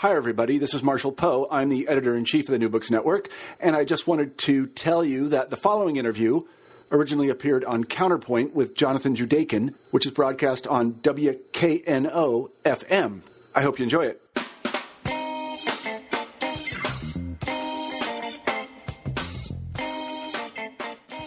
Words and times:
Hi, 0.00 0.16
everybody. 0.16 0.56
This 0.56 0.72
is 0.72 0.82
Marshall 0.82 1.12
Poe. 1.12 1.46
I'm 1.50 1.68
the 1.68 1.86
editor 1.86 2.16
in 2.16 2.24
chief 2.24 2.48
of 2.48 2.52
the 2.52 2.58
New 2.58 2.70
Books 2.70 2.90
Network, 2.90 3.28
and 3.60 3.76
I 3.76 3.84
just 3.84 4.06
wanted 4.06 4.38
to 4.38 4.66
tell 4.68 5.04
you 5.04 5.28
that 5.28 5.50
the 5.50 5.58
following 5.58 5.96
interview 5.96 6.44
originally 6.90 7.28
appeared 7.28 7.66
on 7.66 7.84
Counterpoint 7.84 8.54
with 8.54 8.74
Jonathan 8.74 9.14
Judaken, 9.14 9.74
which 9.90 10.06
is 10.06 10.12
broadcast 10.12 10.66
on 10.66 10.94
WKNO 10.94 12.50
FM. 12.64 13.20
I 13.54 13.60
hope 13.60 13.78
you 13.78 13.82
enjoy 13.82 14.06
it. 14.06 14.22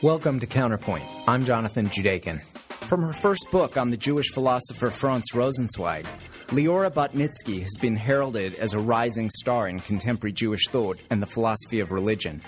Welcome 0.01 0.39
to 0.39 0.47
Counterpoint. 0.47 1.05
I'm 1.27 1.45
Jonathan 1.45 1.89
Judaken. 1.89 2.41
From 2.89 3.03
her 3.03 3.13
first 3.13 3.45
book 3.51 3.77
on 3.77 3.91
the 3.91 3.97
Jewish 3.97 4.31
philosopher 4.31 4.89
Franz 4.89 5.25
Rosenzweig, 5.35 6.07
Leora 6.47 6.91
Batnitzky 6.91 7.61
has 7.61 7.77
been 7.81 7.95
heralded 7.95 8.53
as 8.55 8.73
a 8.73 8.79
rising 8.79 9.29
star 9.29 9.67
in 9.67 9.79
contemporary 9.79 10.33
Jewish 10.33 10.67
thought 10.67 10.99
and 11.09 11.21
the 11.21 11.27
philosophy 11.27 11.79
of 11.79 11.91
religion. 11.91 12.41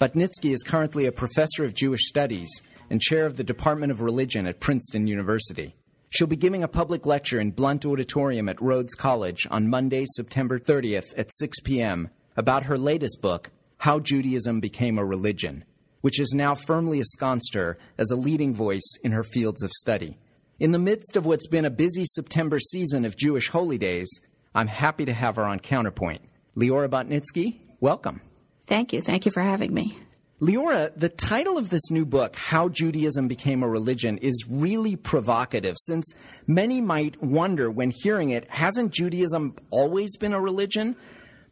Batnitzky 0.00 0.52
is 0.52 0.62
currently 0.62 1.06
a 1.06 1.12
professor 1.12 1.64
of 1.64 1.74
Jewish 1.74 2.06
studies 2.06 2.48
and 2.88 3.00
chair 3.00 3.26
of 3.26 3.36
the 3.36 3.44
Department 3.44 3.90
of 3.90 4.00
Religion 4.00 4.46
at 4.46 4.60
Princeton 4.60 5.06
University. 5.08 5.74
She'll 6.10 6.28
be 6.28 6.36
giving 6.36 6.62
a 6.62 6.68
public 6.68 7.04
lecture 7.04 7.40
in 7.40 7.50
Blount 7.50 7.84
Auditorium 7.84 8.48
at 8.48 8.62
Rhodes 8.62 8.94
College 8.94 9.46
on 9.50 9.68
Monday, 9.68 10.04
September 10.06 10.58
30th 10.58 11.06
at 11.16 11.32
6 11.34 11.60
p.m. 11.60 12.10
about 12.36 12.64
her 12.64 12.78
latest 12.78 13.20
book, 13.20 13.50
How 13.78 13.98
Judaism 13.98 14.60
Became 14.60 14.98
a 14.98 15.04
Religion, 15.04 15.64
which 16.00 16.18
has 16.18 16.32
now 16.32 16.54
firmly 16.54 16.98
ensconced 16.98 17.54
her 17.54 17.76
as 17.98 18.10
a 18.10 18.16
leading 18.16 18.54
voice 18.54 18.96
in 19.02 19.12
her 19.12 19.24
fields 19.24 19.62
of 19.62 19.72
study. 19.72 20.18
In 20.60 20.72
the 20.72 20.78
midst 20.80 21.14
of 21.14 21.24
what's 21.24 21.46
been 21.46 21.64
a 21.64 21.70
busy 21.70 22.04
September 22.04 22.58
season 22.58 23.04
of 23.04 23.16
Jewish 23.16 23.48
holy 23.48 23.78
days, 23.78 24.10
I'm 24.56 24.66
happy 24.66 25.04
to 25.04 25.12
have 25.12 25.36
her 25.36 25.44
on 25.44 25.60
Counterpoint. 25.60 26.20
Leora 26.56 26.88
Batnitzky, 26.88 27.60
welcome. 27.78 28.22
Thank 28.66 28.92
you. 28.92 29.00
Thank 29.00 29.24
you 29.24 29.30
for 29.30 29.40
having 29.40 29.72
me. 29.72 29.96
Leora, 30.40 30.90
the 30.96 31.10
title 31.10 31.58
of 31.58 31.70
this 31.70 31.92
new 31.92 32.04
book, 32.04 32.34
How 32.34 32.68
Judaism 32.68 33.28
Became 33.28 33.62
a 33.62 33.68
Religion, 33.68 34.18
is 34.18 34.48
really 34.50 34.96
provocative 34.96 35.76
since 35.78 36.12
many 36.48 36.80
might 36.80 37.22
wonder 37.22 37.70
when 37.70 37.92
hearing 37.94 38.30
it, 38.30 38.50
hasn't 38.50 38.92
Judaism 38.92 39.54
always 39.70 40.16
been 40.16 40.32
a 40.32 40.40
religion? 40.40 40.96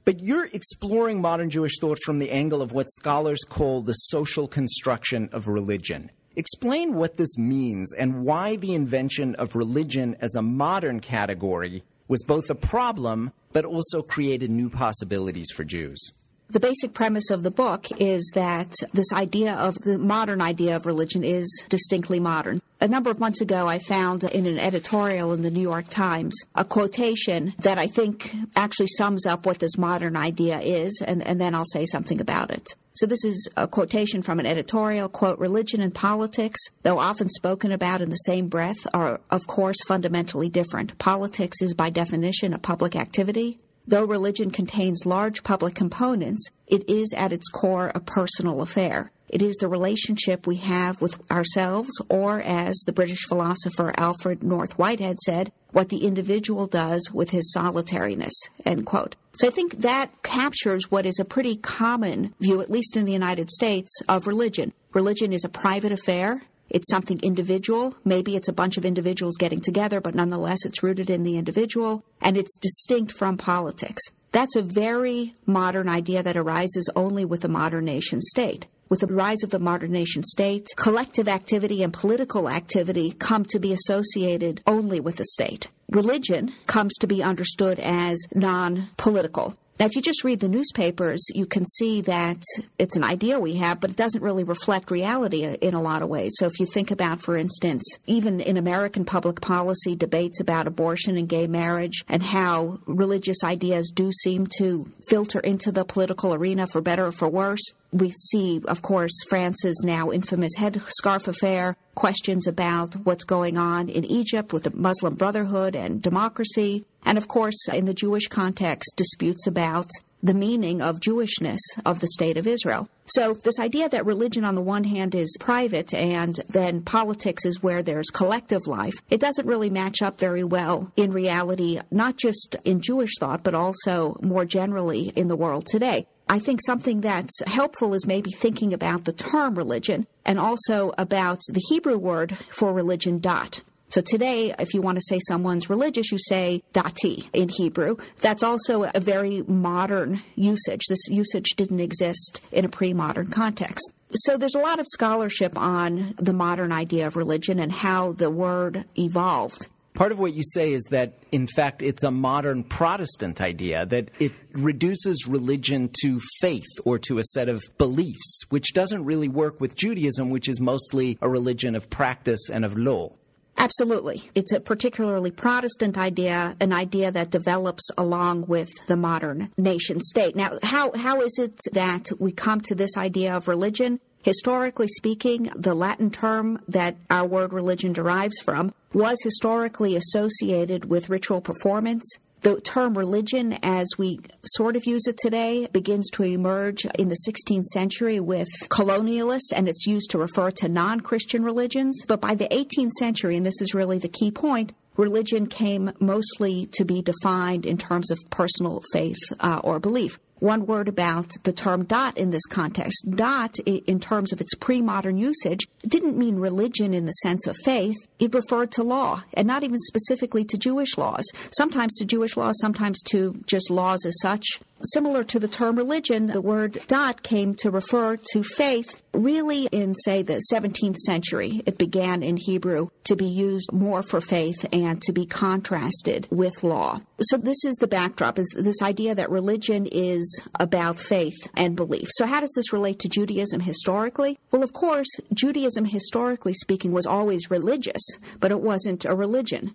But 0.04 0.19
you're 0.19 0.48
exploring 0.52 1.20
modern 1.20 1.48
Jewish 1.48 1.78
thought 1.81 2.00
from 2.04 2.19
the 2.19 2.32
angle 2.32 2.60
of 2.60 2.72
what 2.72 2.91
scholars 2.91 3.44
call 3.48 3.82
the 3.82 3.92
social 3.92 4.48
construction 4.48 5.28
of 5.31 5.47
religion. 5.47 6.10
Explain 6.38 6.94
what 6.94 7.16
this 7.16 7.38
means 7.38 7.94
and 7.94 8.22
why 8.22 8.56
the 8.56 8.74
invention 8.74 9.34
of 9.36 9.56
religion 9.56 10.14
as 10.20 10.34
a 10.34 10.42
modern 10.42 11.00
category 11.00 11.82
was 12.08 12.22
both 12.22 12.50
a 12.50 12.54
problem 12.54 13.32
but 13.54 13.64
also 13.64 14.02
created 14.02 14.50
new 14.50 14.69
possibilities 14.69 15.50
for 15.50 15.64
Jews. 15.64 16.12
The 16.48 16.60
basic 16.60 16.94
premise 16.94 17.30
of 17.30 17.42
the 17.42 17.50
book 17.50 17.88
is 18.00 18.30
that 18.34 18.72
this 18.92 19.12
idea 19.12 19.54
of 19.54 19.74
the 19.80 19.98
modern 19.98 20.40
idea 20.40 20.76
of 20.76 20.86
religion 20.86 21.24
is 21.24 21.64
distinctly 21.68 22.20
modern. 22.20 22.62
A 22.80 22.86
number 22.86 23.10
of 23.10 23.18
months 23.18 23.40
ago, 23.40 23.66
I 23.66 23.80
found 23.80 24.22
in 24.22 24.46
an 24.46 24.58
editorial 24.58 25.32
in 25.32 25.42
the 25.42 25.50
New 25.50 25.60
York 25.60 25.88
Times 25.88 26.36
a 26.54 26.64
quotation 26.64 27.54
that 27.58 27.78
I 27.78 27.88
think 27.88 28.32
actually 28.54 28.86
sums 28.96 29.26
up 29.26 29.44
what 29.44 29.58
this 29.58 29.76
modern 29.76 30.16
idea 30.16 30.60
is, 30.60 31.02
and, 31.04 31.26
and 31.26 31.40
then 31.40 31.54
I'll 31.54 31.64
say 31.64 31.84
something 31.84 32.20
about 32.20 32.50
it. 32.50 32.76
So 32.94 33.06
this 33.06 33.24
is 33.24 33.48
a 33.56 33.66
quotation 33.66 34.22
from 34.22 34.38
an 34.38 34.46
editorial, 34.46 35.08
quote, 35.08 35.38
religion 35.38 35.80
and 35.80 35.92
politics, 35.92 36.60
though 36.82 36.98
often 36.98 37.28
spoken 37.28 37.72
about 37.72 38.00
in 38.00 38.08
the 38.08 38.16
same 38.16 38.48
breath, 38.48 38.86
are 38.94 39.20
of 39.30 39.46
course 39.46 39.76
fundamentally 39.86 40.48
different. 40.48 40.96
Politics 40.98 41.60
is 41.60 41.74
by 41.74 41.90
definition 41.90 42.54
a 42.54 42.58
public 42.58 42.94
activity. 42.94 43.58
Though 43.86 44.04
religion 44.04 44.50
contains 44.50 45.06
large 45.06 45.44
public 45.44 45.74
components, 45.74 46.48
it 46.66 46.88
is 46.88 47.14
at 47.16 47.32
its 47.32 47.48
core 47.48 47.92
a 47.94 48.00
personal 48.00 48.60
affair. 48.60 49.12
It 49.28 49.42
is 49.42 49.56
the 49.56 49.69
relationship 49.69 50.47
we 50.47 50.56
have 50.56 51.00
with 51.00 51.20
ourselves, 51.30 51.91
or 52.08 52.41
as 52.41 52.76
the 52.86 52.92
British 52.92 53.25
philosopher 53.26 53.92
Alfred 53.96 54.42
North 54.42 54.78
Whitehead 54.78 55.19
said, 55.20 55.52
what 55.70 55.88
the 55.88 56.06
individual 56.06 56.66
does 56.66 57.10
with 57.12 57.30
his 57.30 57.52
solitariness. 57.52 58.34
End 58.64 58.86
quote. 58.86 59.16
So 59.34 59.48
I 59.48 59.50
think 59.50 59.80
that 59.80 60.22
captures 60.22 60.91
what 60.91 61.06
is 61.06 61.19
a 61.19 61.25
pretty 61.25 61.56
common 61.56 62.34
view, 62.41 62.60
at 62.60 62.70
least 62.70 62.96
in 62.96 63.04
the 63.04 63.12
United 63.12 63.50
States, 63.50 63.92
of 64.08 64.26
religion. 64.26 64.72
Religion 64.94 65.32
is 65.32 65.44
a 65.44 65.48
private 65.48 65.92
affair. 65.92 66.42
It's 66.69 66.91
something 66.91 67.21
individual. 67.21 67.94
Maybe 68.04 68.37
it's 68.37 68.49
a 68.49 68.53
bunch 68.53 68.77
of 68.77 68.84
individuals 68.84 69.37
getting 69.37 69.60
together, 69.60 70.00
but 70.00 70.15
nonetheless 70.15 70.65
it's 70.65 70.82
rooted 70.82 71.10
in 71.10 71.22
the 71.22 71.37
individual 71.37 72.04
and 72.21 72.37
it's 72.37 72.59
distinct 72.59 73.12
from 73.12 73.37
politics. 73.37 74.03
That's 74.32 74.56
a 74.56 74.62
very 74.62 75.34
modern 75.47 75.88
idea 75.88 76.22
that 76.22 76.37
arises 76.37 76.91
only 76.94 77.25
with 77.25 77.41
the 77.41 77.49
modern 77.49 77.84
nation 77.87 78.21
state. 78.21 78.66
With 78.88 79.00
the 79.00 79.06
rise 79.06 79.43
of 79.43 79.50
the 79.50 79.59
modern 79.59 79.91
nation 79.93 80.22
state, 80.22 80.69
collective 80.76 81.26
activity 81.26 81.82
and 81.82 81.93
political 81.93 82.49
activity 82.49 83.12
come 83.19 83.44
to 83.47 83.59
be 83.59 83.72
associated 83.72 84.62
only 84.66 85.00
with 85.00 85.16
the 85.16 85.25
state. 85.25 85.66
Religion 85.91 86.53
comes 86.66 86.94
to 86.99 87.06
be 87.06 87.22
understood 87.22 87.81
as 87.81 88.16
non 88.32 88.91
political. 88.97 89.56
Now, 89.78 89.84
if 89.84 89.94
you 89.94 90.00
just 90.00 90.25
read 90.25 90.41
the 90.41 90.48
newspapers, 90.48 91.22
you 91.34 91.44
can 91.44 91.66
see 91.66 92.00
that 92.03 92.42
it's 92.78 92.97
an 92.97 93.04
idea 93.04 93.38
we 93.38 93.56
have, 93.56 93.78
but 93.78 93.91
it 93.91 93.97
doesn't 93.97 94.22
really 94.22 94.42
reflect 94.42 94.91
reality 94.91 95.44
in 95.44 95.75
a 95.75 95.82
lot 95.82 96.00
of 96.00 96.09
ways. 96.09 96.32
So, 96.37 96.47
if 96.47 96.59
you 96.59 96.66
think 96.66 96.91
about, 96.91 97.20
for 97.20 97.37
instance, 97.37 97.82
even 98.06 98.41
in 98.41 98.56
American 98.56 99.04
public 99.04 99.42
policy 99.42 99.94
debates 99.94 100.41
about 100.41 100.66
abortion 100.66 101.19
and 101.19 101.28
gay 101.28 101.47
marriage 101.47 102.04
and 102.09 102.22
how 102.22 102.78
religious 102.87 103.44
ideas 103.44 103.92
do 103.94 104.10
seem 104.12 104.47
to 104.59 104.91
filter 105.10 105.41
into 105.41 105.70
the 105.70 105.84
political 105.84 106.32
arena 106.32 106.66
for 106.66 106.81
better 106.81 107.06
or 107.06 107.12
for 107.12 107.28
worse, 107.28 107.72
we 107.93 108.10
see, 108.31 108.60
of 108.66 108.82
course, 108.82 109.12
France's 109.28 109.82
now 109.84 110.10
infamous 110.10 110.56
headscarf 110.58 111.28
affair, 111.28 111.76
questions 111.94 112.47
about 112.47 112.94
what's 113.04 113.25
going 113.25 113.56
on 113.56 113.88
in 113.88 114.04
Egypt 114.04 114.53
with 114.53 114.64
the 114.64 114.70
Muslim 114.70 115.14
Brotherhood 115.14 115.75
and 115.75 116.03
democracy, 116.03 116.84
and 117.06 117.17
of 117.17 117.28
course, 117.28 117.69
in 117.72 117.87
the 117.87 117.94
Jewish 117.94 118.27
context, 118.27 118.94
disputes 118.97 119.47
about 119.47 119.89
the 120.22 120.34
meaning 120.34 120.83
of 120.83 120.99
Jewishness 120.99 121.59
of 121.84 122.00
the 122.00 122.09
State 122.09 122.37
of 122.37 122.47
Israel. 122.47 122.89
So, 123.06 123.34
this 123.34 123.61
idea 123.61 123.89
that 123.89 124.05
religion 124.05 124.44
on 124.44 124.56
the 124.56 124.62
one 124.62 124.82
hand 124.82 125.14
is 125.14 125.37
private 125.38 125.94
and 125.94 126.41
then 126.49 126.82
politics 126.82 127.44
is 127.44 127.62
where 127.62 127.82
there's 127.82 128.11
collective 128.12 128.67
life, 128.67 128.94
it 129.08 129.20
doesn't 129.20 129.47
really 129.47 129.70
match 129.70 130.03
up 130.03 130.19
very 130.19 130.43
well 130.43 130.91
in 130.97 131.12
reality, 131.12 131.79
not 131.93 132.17
just 132.17 132.56
in 132.64 132.81
Jewish 132.81 133.12
thought, 133.20 133.44
but 133.44 133.55
also 133.55 134.19
more 134.20 134.44
generally 134.44 135.12
in 135.14 135.29
the 135.29 135.37
world 135.37 135.67
today. 135.67 136.06
I 136.29 136.41
think 136.41 136.61
something 136.61 137.02
that's 137.02 137.41
helpful 137.47 137.94
is 137.94 138.05
maybe 138.05 138.32
thinking 138.32 138.75
about 138.75 139.05
the 139.05 139.12
term 139.12 139.55
religion 139.55 140.09
and 140.25 140.41
also 140.41 140.93
about 140.99 141.41
the 141.52 141.62
Hebrew 141.69 141.99
word 141.99 142.37
for 142.50 142.73
religion, 142.73 143.19
dat. 143.19 143.62
So 143.88 144.00
today, 144.00 144.55
if 144.59 144.75
you 144.75 144.83
want 144.83 144.97
to 144.97 145.05
say 145.09 145.21
someone's 145.29 145.71
religious, 145.71 146.11
you 146.11 146.19
say 146.19 146.62
dati 146.73 147.29
in 147.33 147.49
Hebrew. 147.49 147.97
That's 148.21 148.43
also 148.43 148.85
a 148.94 149.00
very 149.00 149.43
modern 149.43 150.23
usage. 150.35 150.83
This 150.88 151.09
usage 151.09 151.50
didn't 151.56 151.81
exist 151.81 152.41
in 152.50 152.65
a 152.65 152.69
pre-modern 152.69 153.29
context. 153.29 153.91
So 154.11 154.37
there's 154.37 154.55
a 154.55 154.61
lot 154.61 154.79
of 154.79 154.87
scholarship 154.88 155.56
on 155.56 156.15
the 156.19 156.33
modern 156.33 156.73
idea 156.73 157.06
of 157.06 157.17
religion 157.17 157.59
and 157.59 157.73
how 157.73 158.12
the 158.12 158.31
word 158.31 158.85
evolved. 158.99 159.69
Part 159.94 160.12
of 160.12 160.19
what 160.19 160.35
you 160.35 160.43
say 160.43 160.73
is 160.73 160.85
that, 160.91 161.15
in 161.33 161.47
fact, 161.47 161.83
it's 161.83 162.05
a 162.05 162.11
modern 162.11 162.65
Protestant 162.65 163.41
idea, 163.41 163.87
that 163.87 164.11
it 164.19 164.33
reduces 164.53 165.27
religion 165.27 165.91
to 166.03 166.21
faith 166.41 166.67
or 166.85 166.99
to 166.99 167.19
a 167.19 167.25
set 167.25 167.49
of 167.49 167.62
beliefs, 167.79 168.43
which 168.50 168.75
doesn't 168.75 169.06
really 169.06 169.29
work 169.29 169.59
with 169.59 169.75
Judaism, 169.75 170.29
which 170.29 170.49
is 170.49 170.61
mostly 170.61 171.17
a 171.23 171.29
religion 171.31 171.75
of 171.75 171.88
practice 171.88 172.50
and 172.50 172.65
of 172.65 172.77
law. 172.77 173.12
Absolutely. 173.58 174.31
It's 174.35 174.53
a 174.53 174.61
particularly 174.61 175.31
Protestant 175.31 175.97
idea, 175.97 176.56
an 176.61 176.73
idea 176.73 177.11
that 177.11 177.31
develops 177.31 177.88
along 177.97 178.47
with 178.47 178.70
the 178.87 178.97
modern 178.97 179.50
nation 179.56 180.00
state. 180.00 180.37
Now, 180.37 180.58
how, 180.62 180.93
how 180.94 181.20
is 181.20 181.38
it 181.38 181.58
that 181.73 182.06
we 182.19 182.32
come 182.32 182.61
to 182.62 182.75
this 182.75 182.97
idea 182.97 183.35
of 183.35 183.49
religion? 183.49 184.00
Historically 184.23 184.88
speaking, 184.88 185.50
the 185.55 185.75
Latin 185.75 186.11
term 186.11 186.61
that 186.69 186.97
our 187.11 187.26
word 187.26 187.53
religion 187.53 187.93
derives 187.93 188.38
from 188.41 188.75
was 188.93 189.17
historically 189.23 189.94
associated 189.94 190.87
with 190.87 191.09
ritual 191.09 191.41
performance. 191.41 192.05
The 192.46 192.60
term 192.60 192.96
religion, 192.96 193.58
as 193.64 193.88
we 193.98 194.20
sort 194.44 194.76
of 194.76 194.87
use 194.87 195.08
it 195.08 195.19
today, 195.19 195.66
begins 195.72 196.08
to 196.10 196.22
emerge 196.22 196.84
in 196.96 197.08
the 197.08 197.16
16th 197.26 197.64
century 197.64 198.20
with 198.20 198.46
colonialists, 198.69 199.50
and 199.52 199.69
it's 199.69 199.84
used 199.84 200.12
to 200.12 200.19
refer 200.19 200.52
to 200.52 200.69
non 200.69 201.00
Christian 201.00 201.43
religions. 201.43 202.04
But 202.06 202.20
by 202.20 202.37
the 202.37 202.46
18th 202.46 202.93
century, 203.00 203.37
and 203.37 203.44
this 203.44 203.60
is 203.60 203.75
really 203.75 203.98
the 203.98 204.06
key 204.06 204.31
point, 204.31 204.75
religion 204.96 205.48
came 205.48 205.90
mostly 205.98 206.69
to 206.75 206.84
be 206.84 207.02
defined 207.02 207.66
in 207.66 207.78
terms 207.78 208.12
of 208.12 208.19
personal 208.31 208.81
faith 208.92 209.19
uh, 209.40 209.60
or 209.64 209.81
belief. 209.81 210.20
One 210.38 210.67
word 210.67 210.88
about 210.88 211.31
the 211.44 211.53
term 211.53 211.85
dat 211.85 212.19
in 212.19 212.31
this 212.31 212.44
context. 212.47 213.05
Dat, 213.11 213.59
in 213.65 213.99
terms 214.00 214.33
of 214.33 214.41
its 214.41 214.55
pre 214.55 214.83
modern 214.83 215.17
usage, 215.17 215.67
didn't 215.87 216.19
mean 216.19 216.37
religion 216.37 216.93
in 216.93 217.06
the 217.06 217.12
sense 217.12 217.47
of 217.47 217.56
faith. 217.65 217.97
It 218.19 218.35
referred 218.35 218.71
to 218.73 218.83
law, 218.83 219.23
and 219.33 219.47
not 219.47 219.62
even 219.62 219.79
specifically 219.81 220.44
to 220.44 220.59
Jewish 220.59 220.99
laws. 220.99 221.25
Sometimes 221.56 221.94
to 221.97 222.05
Jewish 222.05 222.37
laws, 222.37 222.55
sometimes 222.61 223.00
to 223.05 223.43
just 223.47 223.71
laws 223.71 224.05
as 224.05 224.21
such. 224.21 224.44
Similar 224.93 225.25
to 225.25 225.38
the 225.38 225.49
term 225.49 225.77
religion, 225.77 226.27
the 226.27 226.43
word 226.43 226.79
dat 226.87 227.23
came 227.23 227.55
to 227.56 227.71
refer 227.71 228.19
to 228.33 228.43
faith 228.43 229.03
really 229.15 229.67
in, 229.73 229.94
say, 229.94 230.21
the 230.21 230.43
17th 230.53 230.97
century. 230.97 231.62
It 231.65 231.79
began 231.79 232.23
in 232.23 232.37
Hebrew 232.37 232.88
to 233.05 233.17
be 233.17 233.25
used 233.25 233.73
more 233.73 234.03
for 234.03 234.21
faith 234.21 234.67
and 234.73 235.00
to 235.03 235.12
be 235.12 235.25
contrasted 235.25 236.29
with 236.31 236.62
law. 236.62 237.00
So 237.21 237.38
this 237.38 237.65
is 237.65 237.77
the 237.77 237.87
backdrop, 237.87 238.38
is 238.38 238.47
this 238.55 238.83
idea 238.83 239.15
that 239.15 239.31
religion 239.31 239.87
is 239.91 240.25
about 240.58 240.99
faith 240.99 241.49
and 241.55 241.76
belief. 241.76 242.08
So 242.12 242.26
how 242.26 242.40
does 242.40 242.52
this 242.55 242.73
relate 242.73 242.99
to 243.00 243.08
Judaism 243.08 243.61
historically? 243.61 244.38
Well, 244.50 244.62
of 244.62 244.73
course, 244.73 245.08
Judaism 245.32 245.87
historically 245.87 246.55
speaking 246.55 246.93
was 246.93 247.06
always 247.06 247.50
religious, 247.50 248.02
but 248.40 248.50
it 248.50 248.61
wasn't 248.61 249.05
a 249.05 249.14
religion. 249.14 249.75